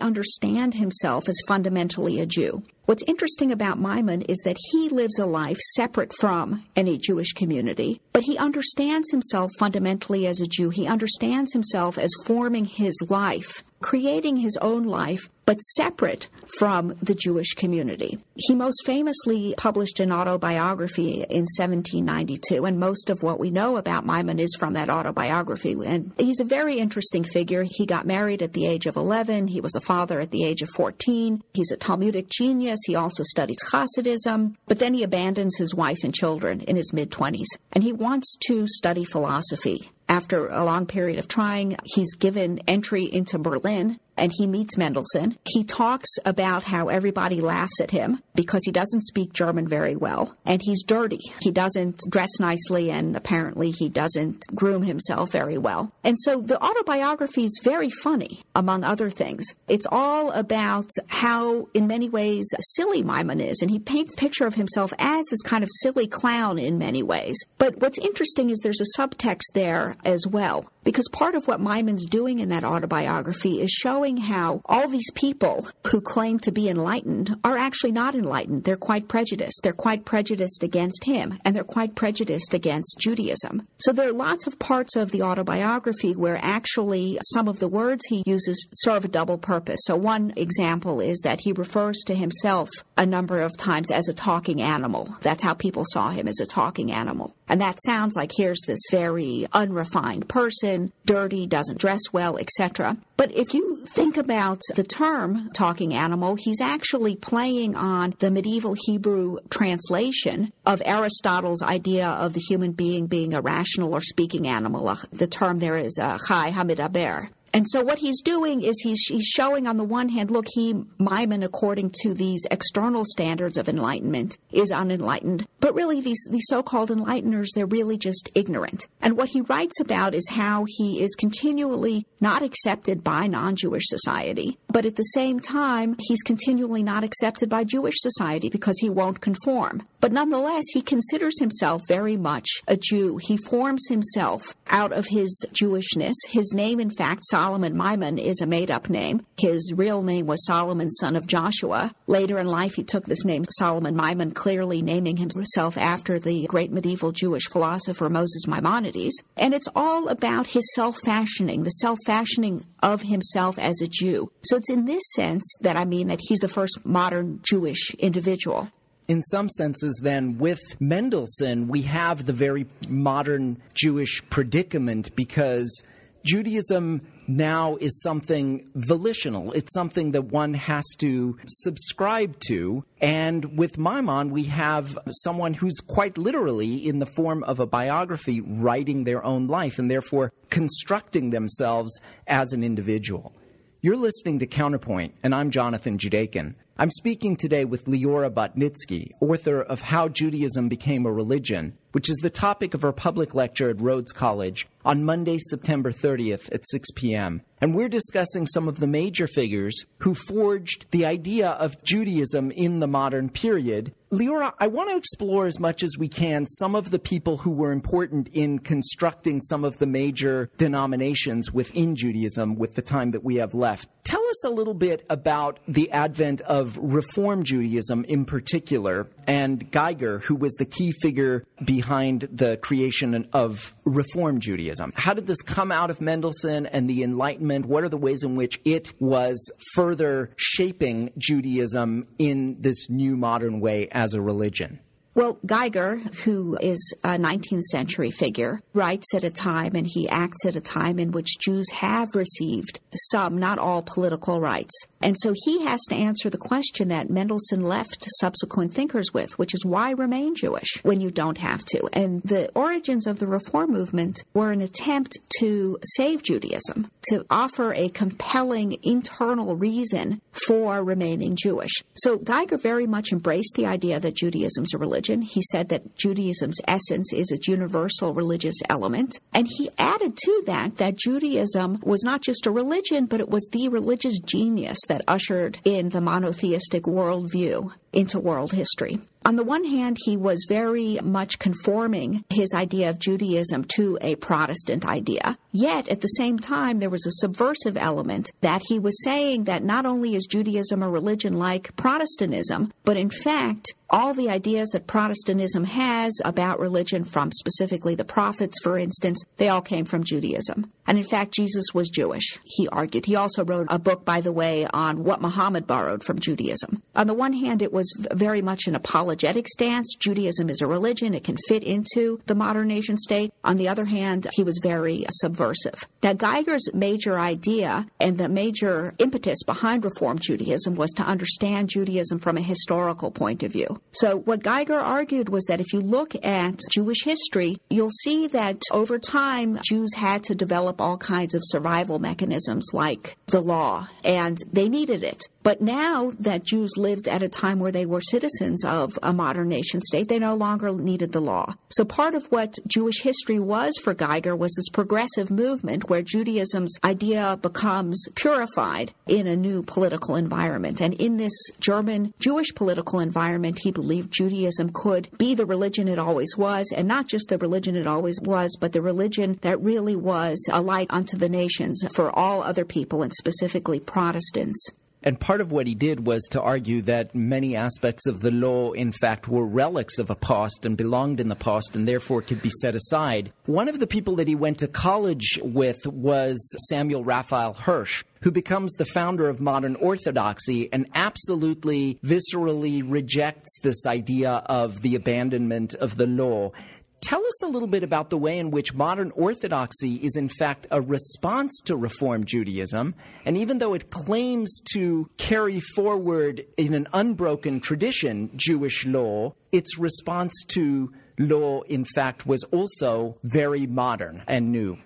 understand 0.00 0.74
himself 0.74 1.28
as 1.28 1.36
fundamentally 1.48 2.20
a 2.20 2.26
Jew. 2.26 2.62
What's 2.86 3.04
interesting 3.06 3.52
about 3.52 3.78
Maimon 3.78 4.22
is 4.22 4.38
that 4.44 4.56
he 4.72 4.88
lives 4.88 5.18
a 5.18 5.26
life 5.26 5.58
separate 5.76 6.12
from 6.18 6.64
any 6.74 6.98
Jewish 6.98 7.32
community, 7.34 8.00
but 8.12 8.24
he 8.24 8.36
understands 8.36 9.10
himself 9.12 9.50
fundamentally 9.60 10.26
as 10.26 10.40
a 10.40 10.46
Jew. 10.46 10.70
He 10.70 10.88
understands 10.88 11.52
himself 11.52 11.98
as 11.98 12.10
forming 12.26 12.64
his 12.64 12.96
life, 13.08 13.62
creating 13.82 14.36
his 14.36 14.56
own 14.60 14.84
life, 14.84 15.28
but 15.50 15.60
separate 15.62 16.28
from 16.60 16.94
the 17.02 17.16
Jewish 17.16 17.54
community. 17.54 18.20
He 18.36 18.54
most 18.54 18.86
famously 18.86 19.52
published 19.56 19.98
an 19.98 20.12
autobiography 20.12 21.24
in 21.28 21.44
1792, 21.58 22.64
and 22.64 22.78
most 22.78 23.10
of 23.10 23.20
what 23.20 23.40
we 23.40 23.50
know 23.50 23.76
about 23.76 24.06
Maimon 24.06 24.38
is 24.38 24.54
from 24.56 24.74
that 24.74 24.88
autobiography. 24.88 25.72
And 25.84 26.12
he's 26.16 26.38
a 26.38 26.44
very 26.44 26.78
interesting 26.78 27.24
figure. 27.24 27.64
He 27.68 27.84
got 27.84 28.06
married 28.06 28.42
at 28.42 28.52
the 28.52 28.64
age 28.64 28.86
of 28.86 28.94
11. 28.94 29.48
He 29.48 29.60
was 29.60 29.74
a 29.74 29.80
father 29.80 30.20
at 30.20 30.30
the 30.30 30.44
age 30.44 30.62
of 30.62 30.68
14. 30.68 31.42
He's 31.52 31.72
a 31.72 31.76
Talmudic 31.76 32.28
genius. 32.30 32.78
He 32.86 32.94
also 32.94 33.24
studies 33.24 33.58
Hasidism, 33.72 34.54
but 34.68 34.78
then 34.78 34.94
he 34.94 35.02
abandons 35.02 35.56
his 35.58 35.74
wife 35.74 36.04
and 36.04 36.14
children 36.14 36.60
in 36.60 36.76
his 36.76 36.92
mid 36.92 37.10
20s, 37.10 37.46
and 37.72 37.82
he 37.82 37.92
wants 37.92 38.36
to 38.46 38.68
study 38.68 39.04
philosophy. 39.04 39.90
After 40.10 40.48
a 40.48 40.64
long 40.64 40.86
period 40.86 41.20
of 41.20 41.28
trying, 41.28 41.76
he's 41.84 42.14
given 42.14 42.58
entry 42.66 43.04
into 43.04 43.38
Berlin 43.38 44.00
and 44.20 44.32
he 44.36 44.46
meets 44.46 44.76
Mendelssohn. 44.76 45.38
He 45.46 45.64
talks 45.64 46.08
about 46.24 46.62
how 46.62 46.88
everybody 46.88 47.40
laughs 47.40 47.80
at 47.80 47.90
him 47.90 48.22
because 48.34 48.62
he 48.64 48.70
doesn't 48.70 49.02
speak 49.04 49.32
German 49.32 49.66
very 49.66 49.96
well 49.96 50.36
and 50.44 50.60
he's 50.62 50.84
dirty. 50.84 51.20
He 51.40 51.50
doesn't 51.50 52.00
dress 52.08 52.38
nicely 52.38 52.90
and 52.90 53.16
apparently 53.16 53.70
he 53.70 53.88
doesn't 53.88 54.44
groom 54.54 54.82
himself 54.82 55.32
very 55.32 55.58
well. 55.58 55.92
And 56.04 56.16
so 56.18 56.40
the 56.40 56.62
autobiography 56.62 57.44
is 57.44 57.60
very 57.64 57.90
funny, 57.90 58.42
among 58.54 58.84
other 58.84 59.10
things. 59.10 59.44
It's 59.68 59.86
all 59.90 60.30
about 60.32 60.90
how, 61.08 61.68
in 61.74 61.86
many 61.86 62.08
ways, 62.08 62.46
silly 62.60 63.02
Maimon 63.02 63.40
is 63.40 63.60
and 63.62 63.70
he 63.70 63.78
paints 63.78 64.14
a 64.14 64.18
picture 64.18 64.46
of 64.46 64.54
himself 64.54 64.92
as 64.98 65.24
this 65.30 65.42
kind 65.42 65.64
of 65.64 65.70
silly 65.80 66.06
clown 66.06 66.58
in 66.58 66.78
many 66.78 67.02
ways. 67.02 67.36
But 67.58 67.78
what's 67.78 67.98
interesting 67.98 68.50
is 68.50 68.58
there's 68.58 68.80
a 68.80 69.00
subtext 69.00 69.52
there 69.54 69.96
as 70.04 70.26
well 70.26 70.66
because 70.84 71.08
part 71.12 71.34
of 71.34 71.46
what 71.46 71.60
Maimon's 71.60 72.06
doing 72.06 72.40
in 72.40 72.48
that 72.50 72.64
autobiography 72.64 73.60
is 73.60 73.70
showing 73.70 74.09
how 74.16 74.62
all 74.64 74.88
these 74.88 75.10
people 75.14 75.68
who 75.86 76.00
claim 76.00 76.38
to 76.40 76.52
be 76.52 76.68
enlightened 76.68 77.36
are 77.44 77.56
actually 77.56 77.92
not 77.92 78.14
enlightened. 78.14 78.64
They're 78.64 78.76
quite 78.76 79.08
prejudiced. 79.08 79.60
They're 79.62 79.72
quite 79.72 80.04
prejudiced 80.04 80.62
against 80.62 81.04
him, 81.04 81.38
and 81.44 81.54
they're 81.54 81.64
quite 81.64 81.94
prejudiced 81.94 82.54
against 82.54 82.98
Judaism. 82.98 83.66
So 83.78 83.92
there 83.92 84.08
are 84.08 84.12
lots 84.12 84.46
of 84.46 84.58
parts 84.58 84.96
of 84.96 85.10
the 85.10 85.22
autobiography 85.22 86.14
where 86.14 86.38
actually 86.42 87.18
some 87.32 87.48
of 87.48 87.58
the 87.58 87.68
words 87.68 88.02
he 88.08 88.22
uses 88.26 88.66
serve 88.74 89.04
a 89.04 89.08
double 89.08 89.38
purpose. 89.38 89.80
So 89.84 89.96
one 89.96 90.32
example 90.36 91.00
is 91.00 91.20
that 91.20 91.40
he 91.40 91.52
refers 91.52 91.98
to 92.06 92.14
himself 92.14 92.68
a 92.96 93.06
number 93.06 93.40
of 93.40 93.56
times 93.56 93.90
as 93.90 94.08
a 94.08 94.14
talking 94.14 94.60
animal. 94.60 95.16
That's 95.22 95.42
how 95.42 95.54
people 95.54 95.84
saw 95.86 96.10
him 96.10 96.28
as 96.28 96.38
a 96.40 96.46
talking 96.46 96.92
animal. 96.92 97.34
And 97.48 97.60
that 97.60 97.78
sounds 97.84 98.14
like 98.14 98.30
here's 98.36 98.60
this 98.66 98.80
very 98.90 99.46
unrefined 99.52 100.28
person, 100.28 100.92
dirty, 101.04 101.46
doesn't 101.46 101.78
dress 101.78 102.00
well, 102.12 102.38
etc. 102.38 102.96
But 103.16 103.34
if 103.34 103.54
you 103.54 103.69
think 103.92 104.16
about 104.16 104.60
the 104.74 104.84
term 104.84 105.50
talking 105.54 105.94
animal, 105.94 106.36
he's 106.36 106.60
actually 106.60 107.16
playing 107.16 107.74
on 107.74 108.14
the 108.18 108.30
medieval 108.30 108.74
Hebrew 108.86 109.38
translation 109.50 110.52
of 110.66 110.82
Aristotle's 110.84 111.62
idea 111.62 112.08
of 112.08 112.32
the 112.32 112.40
human 112.40 112.72
being 112.72 113.06
being 113.06 113.34
a 113.34 113.40
rational 113.40 113.92
or 113.92 114.00
speaking 114.00 114.46
animal. 114.46 114.96
The 115.12 115.26
term 115.26 115.58
there 115.58 115.76
is 115.76 115.98
uh, 116.00 116.18
chai 116.26 116.50
hamidaber. 116.52 117.28
And 117.52 117.66
so 117.68 117.82
what 117.82 117.98
he's 117.98 118.22
doing 118.22 118.62
is 118.62 118.80
he's, 118.80 119.00
he's 119.08 119.26
showing 119.26 119.66
on 119.66 119.76
the 119.76 119.84
one 119.84 120.08
hand, 120.08 120.30
look, 120.30 120.46
he, 120.52 120.74
Maimon, 120.98 121.42
according 121.42 121.92
to 122.02 122.14
these 122.14 122.42
external 122.50 123.04
standards 123.04 123.56
of 123.56 123.68
enlightenment, 123.68 124.38
is 124.52 124.70
unenlightened. 124.70 125.46
But 125.58 125.74
really, 125.74 126.00
these, 126.00 126.20
these 126.30 126.46
so-called 126.48 126.90
enlighteners, 126.90 127.48
they're 127.54 127.66
really 127.66 127.98
just 127.98 128.30
ignorant. 128.34 128.86
And 129.00 129.16
what 129.16 129.30
he 129.30 129.40
writes 129.40 129.80
about 129.80 130.14
is 130.14 130.28
how 130.30 130.64
he 130.66 131.02
is 131.02 131.14
continually 131.16 132.06
not 132.20 132.42
accepted 132.42 133.02
by 133.02 133.26
non-Jewish 133.26 133.84
society. 133.86 134.58
But 134.72 134.84
at 134.84 134.96
the 134.96 135.02
same 135.02 135.40
time, 135.40 135.96
he's 135.98 136.22
continually 136.22 136.82
not 136.82 137.04
accepted 137.04 137.48
by 137.48 137.64
Jewish 137.64 137.96
society 137.98 138.48
because 138.48 138.78
he 138.78 138.88
won't 138.88 139.20
conform. 139.20 139.82
But 140.00 140.12
nonetheless, 140.12 140.64
he 140.72 140.80
considers 140.80 141.38
himself 141.38 141.82
very 141.88 142.16
much 142.16 142.48
a 142.66 142.76
Jew. 142.76 143.18
He 143.18 143.36
forms 143.36 143.86
himself 143.88 144.54
out 144.68 144.92
of 144.92 145.06
his 145.06 145.44
Jewishness. 145.52 146.14
His 146.28 146.52
name, 146.54 146.80
in 146.80 146.90
fact, 146.90 147.22
Solomon 147.30 147.76
Maimon 147.76 148.18
is 148.18 148.40
a 148.40 148.46
made 148.46 148.70
up 148.70 148.88
name. 148.88 149.26
His 149.38 149.72
real 149.74 150.02
name 150.02 150.26
was 150.26 150.46
Solomon, 150.46 150.90
son 150.90 151.16
of 151.16 151.26
Joshua. 151.26 151.92
Later 152.06 152.38
in 152.38 152.46
life, 152.46 152.74
he 152.74 152.84
took 152.84 153.04
this 153.04 153.24
name 153.24 153.44
Solomon 153.58 153.96
Maimon, 153.96 154.32
clearly 154.32 154.80
naming 154.80 155.16
himself 155.16 155.76
after 155.76 156.18
the 156.18 156.46
great 156.46 156.70
medieval 156.70 157.12
Jewish 157.12 157.48
philosopher 157.48 158.08
Moses 158.08 158.46
Maimonides. 158.46 159.20
And 159.36 159.52
it's 159.52 159.68
all 159.74 160.08
about 160.08 160.46
his 160.48 160.64
self 160.74 160.98
fashioning, 161.04 161.64
the 161.64 161.70
self 161.70 161.98
fashioning 162.06 162.64
of 162.82 163.02
himself 163.02 163.58
as 163.58 163.80
a 163.80 163.86
Jew. 163.86 164.30
So 164.42 164.56
it's 164.56 164.70
in 164.70 164.86
this 164.86 165.02
sense 165.14 165.44
that 165.60 165.76
I 165.76 165.84
mean 165.84 166.08
that 166.08 166.20
he's 166.28 166.40
the 166.40 166.48
first 166.48 166.84
modern 166.84 167.40
Jewish 167.42 167.94
individual. 167.98 168.70
in 169.08 169.22
some 169.24 169.48
senses, 169.48 170.00
then, 170.04 170.38
with 170.38 170.60
Mendelssohn, 170.80 171.66
we 171.66 171.82
have 171.82 172.26
the 172.26 172.32
very 172.32 172.66
modern 172.88 173.60
Jewish 173.74 174.22
predicament 174.30 175.16
because 175.16 175.82
Judaism 176.24 177.00
now 177.26 177.76
is 177.76 178.00
something 178.02 178.68
volitional. 178.74 179.52
It's 179.52 179.72
something 179.72 180.12
that 180.12 180.24
one 180.24 180.54
has 180.54 180.84
to 180.98 181.38
subscribe 181.46 182.38
to. 182.46 182.84
And 183.00 183.56
with 183.58 183.78
Maimon, 183.78 184.30
we 184.30 184.44
have 184.44 184.98
someone 185.08 185.54
who's 185.54 185.78
quite 185.80 186.18
literally, 186.18 186.86
in 186.86 186.98
the 186.98 187.06
form 187.06 187.42
of 187.44 187.60
a 187.60 187.66
biography, 187.66 188.40
writing 188.40 189.04
their 189.04 189.24
own 189.24 189.46
life 189.46 189.78
and 189.78 189.90
therefore 189.90 190.32
constructing 190.48 191.30
themselves 191.30 192.00
as 192.26 192.52
an 192.52 192.64
individual. 192.64 193.34
You're 193.82 193.96
listening 193.96 194.40
to 194.40 194.46
Counterpoint, 194.46 195.14
and 195.22 195.34
I'm 195.34 195.50
Jonathan 195.50 195.96
Judaken. 195.96 196.54
I'm 196.80 196.90
speaking 196.90 197.36
today 197.36 197.66
with 197.66 197.84
Leora 197.84 198.30
Batnitzky, 198.30 199.10
author 199.20 199.60
of 199.60 199.82
How 199.82 200.08
Judaism 200.08 200.70
Became 200.70 201.04
a 201.04 201.12
Religion, 201.12 201.76
which 201.92 202.08
is 202.08 202.16
the 202.22 202.30
topic 202.30 202.72
of 202.72 202.80
her 202.80 202.90
public 202.90 203.34
lecture 203.34 203.68
at 203.68 203.82
Rhodes 203.82 204.12
College 204.12 204.66
on 204.82 205.04
Monday, 205.04 205.36
September 205.36 205.92
30th 205.92 206.50
at 206.54 206.66
6 206.66 206.90
p.m. 206.92 207.42
And 207.60 207.74
we're 207.74 207.90
discussing 207.90 208.46
some 208.46 208.66
of 208.66 208.80
the 208.80 208.86
major 208.86 209.26
figures 209.26 209.84
who 209.98 210.14
forged 210.14 210.86
the 210.90 211.04
idea 211.04 211.50
of 211.50 211.84
Judaism 211.84 212.50
in 212.52 212.80
the 212.80 212.86
modern 212.86 213.28
period. 213.28 213.92
Leora, 214.10 214.54
I 214.58 214.68
want 214.68 214.88
to 214.88 214.96
explore 214.96 215.46
as 215.46 215.60
much 215.60 215.82
as 215.82 215.98
we 215.98 216.08
can 216.08 216.46
some 216.46 216.74
of 216.74 216.90
the 216.90 216.98
people 216.98 217.36
who 217.36 217.50
were 217.50 217.72
important 217.72 218.28
in 218.28 218.58
constructing 218.58 219.42
some 219.42 219.64
of 219.64 219.76
the 219.76 219.86
major 219.86 220.50
denominations 220.56 221.52
within 221.52 221.94
Judaism 221.94 222.56
with 222.56 222.74
the 222.74 222.82
time 222.82 223.10
that 223.10 223.22
we 223.22 223.36
have 223.36 223.52
left. 223.52 223.90
Tell 224.02 224.19
us 224.30 224.44
a 224.44 224.50
little 224.50 224.74
bit 224.74 225.04
about 225.10 225.58
the 225.66 225.90
advent 225.90 226.40
of 226.42 226.78
Reform 226.78 227.42
Judaism 227.42 228.04
in 228.04 228.24
particular 228.24 229.08
and 229.26 229.70
Geiger, 229.70 230.20
who 230.20 230.34
was 230.34 230.54
the 230.54 230.64
key 230.64 230.92
figure 230.92 231.44
behind 231.64 232.28
the 232.32 232.56
creation 232.58 233.28
of 233.32 233.74
Reform 233.84 234.40
Judaism. 234.40 234.92
How 234.96 235.14
did 235.14 235.26
this 235.26 235.42
come 235.42 235.72
out 235.72 235.90
of 235.90 236.00
Mendelssohn 236.00 236.66
and 236.66 236.88
the 236.88 237.02
Enlightenment? 237.02 237.66
What 237.66 237.84
are 237.84 237.88
the 237.88 237.96
ways 237.96 238.22
in 238.22 238.36
which 238.36 238.60
it 238.64 238.92
was 239.00 239.52
further 239.74 240.30
shaping 240.36 241.12
Judaism 241.18 242.06
in 242.18 242.56
this 242.60 242.88
new 242.88 243.16
modern 243.16 243.60
way 243.60 243.88
as 243.90 244.14
a 244.14 244.22
religion? 244.22 244.80
Well, 245.20 245.38
Geiger, 245.44 245.96
who 246.24 246.56
is 246.62 246.94
a 247.04 247.18
19th 247.18 247.64
century 247.64 248.10
figure, 248.10 248.58
writes 248.72 249.12
at 249.14 249.22
a 249.22 249.28
time 249.28 249.74
and 249.74 249.86
he 249.86 250.08
acts 250.08 250.46
at 250.46 250.56
a 250.56 250.62
time 250.62 250.98
in 250.98 251.12
which 251.12 251.38
Jews 251.38 251.68
have 251.72 252.08
received 252.14 252.80
some, 253.10 253.36
not 253.36 253.58
all, 253.58 253.82
political 253.82 254.40
rights. 254.40 254.72
And 255.00 255.16
so 255.20 255.34
he 255.44 255.64
has 255.64 255.80
to 255.88 255.94
answer 255.94 256.28
the 256.28 256.38
question 256.38 256.88
that 256.88 257.10
Mendelssohn 257.10 257.62
left 257.62 258.06
subsequent 258.18 258.74
thinkers 258.74 259.12
with, 259.14 259.38
which 259.38 259.54
is 259.54 259.64
why 259.64 259.92
remain 259.92 260.34
Jewish 260.34 260.82
when 260.82 261.00
you 261.00 261.10
don't 261.10 261.38
have 261.38 261.64
to? 261.66 261.88
And 261.92 262.22
the 262.22 262.50
origins 262.54 263.06
of 263.06 263.18
the 263.18 263.26
Reform 263.26 263.70
movement 263.70 264.22
were 264.34 264.52
an 264.52 264.60
attempt 264.60 265.18
to 265.38 265.78
save 265.96 266.22
Judaism, 266.22 266.90
to 267.08 267.24
offer 267.30 267.72
a 267.72 267.88
compelling 267.88 268.76
internal 268.82 269.56
reason 269.56 270.20
for 270.46 270.82
remaining 270.84 271.36
Jewish. 271.36 271.72
So 271.94 272.16
Geiger 272.16 272.58
very 272.58 272.86
much 272.86 273.12
embraced 273.12 273.54
the 273.54 273.66
idea 273.66 274.00
that 274.00 274.16
Judaism's 274.16 274.74
a 274.74 274.78
religion. 274.78 275.22
He 275.22 275.42
said 275.50 275.68
that 275.70 275.96
Judaism's 275.96 276.60
essence 276.68 277.12
is 277.12 277.30
its 277.30 277.48
universal 277.48 278.12
religious 278.12 278.56
element. 278.68 279.18
And 279.32 279.48
he 279.48 279.70
added 279.78 280.16
to 280.16 280.42
that 280.46 280.76
that 280.76 280.98
Judaism 280.98 281.80
was 281.82 282.02
not 282.04 282.22
just 282.22 282.46
a 282.46 282.50
religion, 282.50 283.06
but 283.06 283.20
it 283.20 283.28
was 283.28 283.48
the 283.52 283.68
religious 283.68 284.18
genius 284.18 284.78
that 284.90 285.02
ushered 285.06 285.56
in 285.64 285.88
the 285.90 286.00
monotheistic 286.00 286.82
worldview 286.82 287.72
into 287.92 288.20
world 288.20 288.52
history. 288.52 289.00
On 289.26 289.36
the 289.36 289.44
one 289.44 289.64
hand, 289.64 289.98
he 290.00 290.16
was 290.16 290.46
very 290.48 290.98
much 291.02 291.38
conforming 291.38 292.24
his 292.30 292.54
idea 292.54 292.88
of 292.88 292.98
Judaism 292.98 293.64
to 293.76 293.98
a 294.00 294.16
Protestant 294.16 294.86
idea. 294.86 295.36
Yet, 295.52 295.88
at 295.88 296.00
the 296.00 296.06
same 296.06 296.38
time, 296.38 296.78
there 296.78 296.88
was 296.88 297.04
a 297.04 297.12
subversive 297.12 297.76
element 297.76 298.30
that 298.40 298.62
he 298.68 298.78
was 298.78 298.96
saying 299.04 299.44
that 299.44 299.62
not 299.62 299.84
only 299.84 300.14
is 300.14 300.24
Judaism 300.24 300.82
a 300.82 300.88
religion 300.88 301.34
like 301.34 301.76
Protestantism, 301.76 302.72
but 302.84 302.96
in 302.96 303.10
fact, 303.10 303.74
all 303.90 304.14
the 304.14 304.30
ideas 304.30 304.68
that 304.70 304.86
Protestantism 304.86 305.64
has 305.64 306.12
about 306.24 306.60
religion, 306.60 307.04
from 307.04 307.30
specifically 307.32 307.94
the 307.94 308.04
prophets, 308.04 308.56
for 308.62 308.78
instance, 308.78 309.22
they 309.36 309.48
all 309.48 309.60
came 309.60 309.84
from 309.84 310.04
Judaism. 310.04 310.70
And 310.86 310.96
in 310.96 311.04
fact, 311.04 311.34
Jesus 311.34 311.66
was 311.74 311.90
Jewish, 311.90 312.38
he 312.44 312.68
argued. 312.68 313.06
He 313.06 313.16
also 313.16 313.44
wrote 313.44 313.66
a 313.68 313.78
book, 313.78 314.04
by 314.04 314.20
the 314.20 314.32
way, 314.32 314.66
on 314.72 315.04
what 315.04 315.20
Muhammad 315.20 315.66
borrowed 315.66 316.04
from 316.04 316.20
Judaism. 316.20 316.82
On 316.94 317.06
the 317.06 317.14
one 317.14 317.32
hand, 317.32 317.62
it 317.62 317.72
was 317.72 317.79
very 317.96 318.42
much 318.42 318.66
an 318.66 318.74
apologetic 318.74 319.48
stance. 319.48 319.94
Judaism 319.98 320.48
is 320.48 320.60
a 320.60 320.66
religion, 320.66 321.14
it 321.14 321.24
can 321.24 321.36
fit 321.48 321.62
into 321.62 322.20
the 322.26 322.34
modern 322.34 322.68
nation 322.68 322.96
state. 322.96 323.32
On 323.44 323.56
the 323.56 323.68
other 323.68 323.84
hand, 323.84 324.26
he 324.32 324.42
was 324.42 324.58
very 324.62 325.06
subversive. 325.10 325.88
Now, 326.02 326.12
Geiger's 326.12 326.72
major 326.74 327.18
idea 327.18 327.86
and 327.98 328.18
the 328.18 328.28
major 328.28 328.94
impetus 328.98 329.42
behind 329.44 329.84
Reform 329.84 330.18
Judaism 330.18 330.74
was 330.74 330.90
to 330.92 331.02
understand 331.02 331.68
Judaism 331.68 332.18
from 332.18 332.36
a 332.36 332.42
historical 332.42 333.10
point 333.10 333.42
of 333.42 333.52
view. 333.52 333.80
So, 333.92 334.18
what 334.18 334.42
Geiger 334.42 334.78
argued 334.78 335.28
was 335.28 335.44
that 335.46 335.60
if 335.60 335.72
you 335.72 335.80
look 335.80 336.14
at 336.24 336.60
Jewish 336.70 337.04
history, 337.04 337.60
you'll 337.68 337.90
see 338.02 338.26
that 338.28 338.62
over 338.72 338.98
time, 338.98 339.58
Jews 339.62 339.94
had 339.94 340.24
to 340.24 340.34
develop 340.34 340.80
all 340.80 340.98
kinds 340.98 341.34
of 341.34 341.42
survival 341.44 341.98
mechanisms 341.98 342.66
like 342.72 343.16
the 343.26 343.40
law, 343.40 343.88
and 344.04 344.38
they 344.52 344.68
needed 344.68 345.02
it. 345.02 345.22
But 345.42 345.60
now 345.60 346.12
that 346.18 346.44
Jews 346.44 346.72
lived 346.76 347.08
at 347.08 347.22
a 347.22 347.28
time 347.28 347.58
where 347.58 347.72
they 347.72 347.86
were 347.86 348.02
citizens 348.02 348.64
of 348.64 348.98
a 349.02 349.12
modern 349.12 349.48
nation 349.48 349.80
state, 349.80 350.08
they 350.08 350.18
no 350.18 350.34
longer 350.34 350.70
needed 350.72 351.12
the 351.12 351.20
law. 351.20 351.54
So 351.70 351.84
part 351.84 352.14
of 352.14 352.26
what 352.26 352.58
Jewish 352.66 353.02
history 353.02 353.38
was 353.38 353.74
for 353.82 353.94
Geiger 353.94 354.36
was 354.36 354.54
this 354.54 354.68
progressive 354.68 355.30
movement 355.30 355.88
where 355.88 356.02
Judaism's 356.02 356.78
idea 356.84 357.38
becomes 357.40 358.06
purified 358.14 358.92
in 359.06 359.26
a 359.26 359.36
new 359.36 359.62
political 359.62 360.14
environment. 360.16 360.80
And 360.80 360.94
in 360.94 361.16
this 361.16 361.32
German 361.58 362.12
Jewish 362.18 362.54
political 362.54 363.00
environment, 363.00 363.60
he 363.62 363.70
believed 363.70 364.12
Judaism 364.12 364.70
could 364.74 365.08
be 365.16 365.34
the 365.34 365.46
religion 365.46 365.88
it 365.88 365.98
always 365.98 366.36
was, 366.36 366.72
and 366.76 366.86
not 366.86 367.08
just 367.08 367.28
the 367.28 367.38
religion 367.38 367.76
it 367.76 367.86
always 367.86 368.20
was, 368.22 368.56
but 368.60 368.72
the 368.72 368.82
religion 368.82 369.38
that 369.42 369.60
really 369.60 369.96
was 369.96 370.38
a 370.52 370.60
light 370.60 370.88
unto 370.90 371.16
the 371.16 371.28
nations 371.28 371.82
for 371.94 372.16
all 372.16 372.42
other 372.42 372.64
people, 372.64 373.02
and 373.02 373.12
specifically 373.14 373.80
Protestants. 373.80 374.68
And 375.02 375.18
part 375.18 375.40
of 375.40 375.50
what 375.50 375.66
he 375.66 375.74
did 375.74 376.06
was 376.06 376.22
to 376.30 376.42
argue 376.42 376.82
that 376.82 377.14
many 377.14 377.56
aspects 377.56 378.06
of 378.06 378.20
the 378.20 378.30
law, 378.30 378.72
in 378.72 378.92
fact, 378.92 379.28
were 379.28 379.46
relics 379.46 379.98
of 379.98 380.10
a 380.10 380.14
past 380.14 380.66
and 380.66 380.76
belonged 380.76 381.20
in 381.20 381.28
the 381.28 381.36
past 381.36 381.74
and 381.74 381.88
therefore 381.88 382.20
could 382.20 382.42
be 382.42 382.50
set 382.60 382.74
aside. 382.74 383.32
One 383.46 383.68
of 383.68 383.78
the 383.78 383.86
people 383.86 384.16
that 384.16 384.28
he 384.28 384.34
went 384.34 384.58
to 384.58 384.68
college 384.68 385.38
with 385.42 385.86
was 385.86 386.38
Samson 386.68 387.02
Raphael 387.02 387.54
Hirsch, 387.54 388.04
who 388.22 388.30
becomes 388.30 388.72
the 388.74 388.84
founder 388.84 389.28
of 389.28 389.40
modern 389.40 389.76
orthodoxy 389.76 390.70
and 390.72 390.86
absolutely 390.94 391.98
viscerally 392.04 392.82
rejects 392.86 393.58
this 393.62 393.86
idea 393.86 394.42
of 394.46 394.82
the 394.82 394.94
abandonment 394.94 395.74
of 395.74 395.96
the 395.96 396.06
law. 396.06 396.52
Tell 397.00 397.26
us 397.26 397.42
a 397.42 397.48
little 397.48 397.68
bit 397.68 397.82
about 397.82 398.10
the 398.10 398.18
way 398.18 398.38
in 398.38 398.50
which 398.50 398.74
modern 398.74 399.10
orthodoxy 399.12 399.94
is, 399.96 400.16
in 400.16 400.28
fact, 400.28 400.66
a 400.70 400.82
response 400.82 401.58
to 401.64 401.74
Reform 401.74 402.24
Judaism. 402.24 402.94
And 403.24 403.38
even 403.38 403.58
though 403.58 403.72
it 403.72 403.90
claims 403.90 404.60
to 404.74 405.08
carry 405.16 405.60
forward 405.60 406.44
in 406.58 406.74
an 406.74 406.88
unbroken 406.92 407.60
tradition 407.60 408.30
Jewish 408.36 408.84
law, 408.84 409.34
its 409.50 409.78
response 409.78 410.44
to 410.48 410.92
law, 411.18 411.62
in 411.62 411.86
fact, 411.86 412.26
was 412.26 412.44
also 412.44 413.16
very 413.22 413.66
modern 413.66 414.22
and 414.26 414.52
new. 414.52 414.78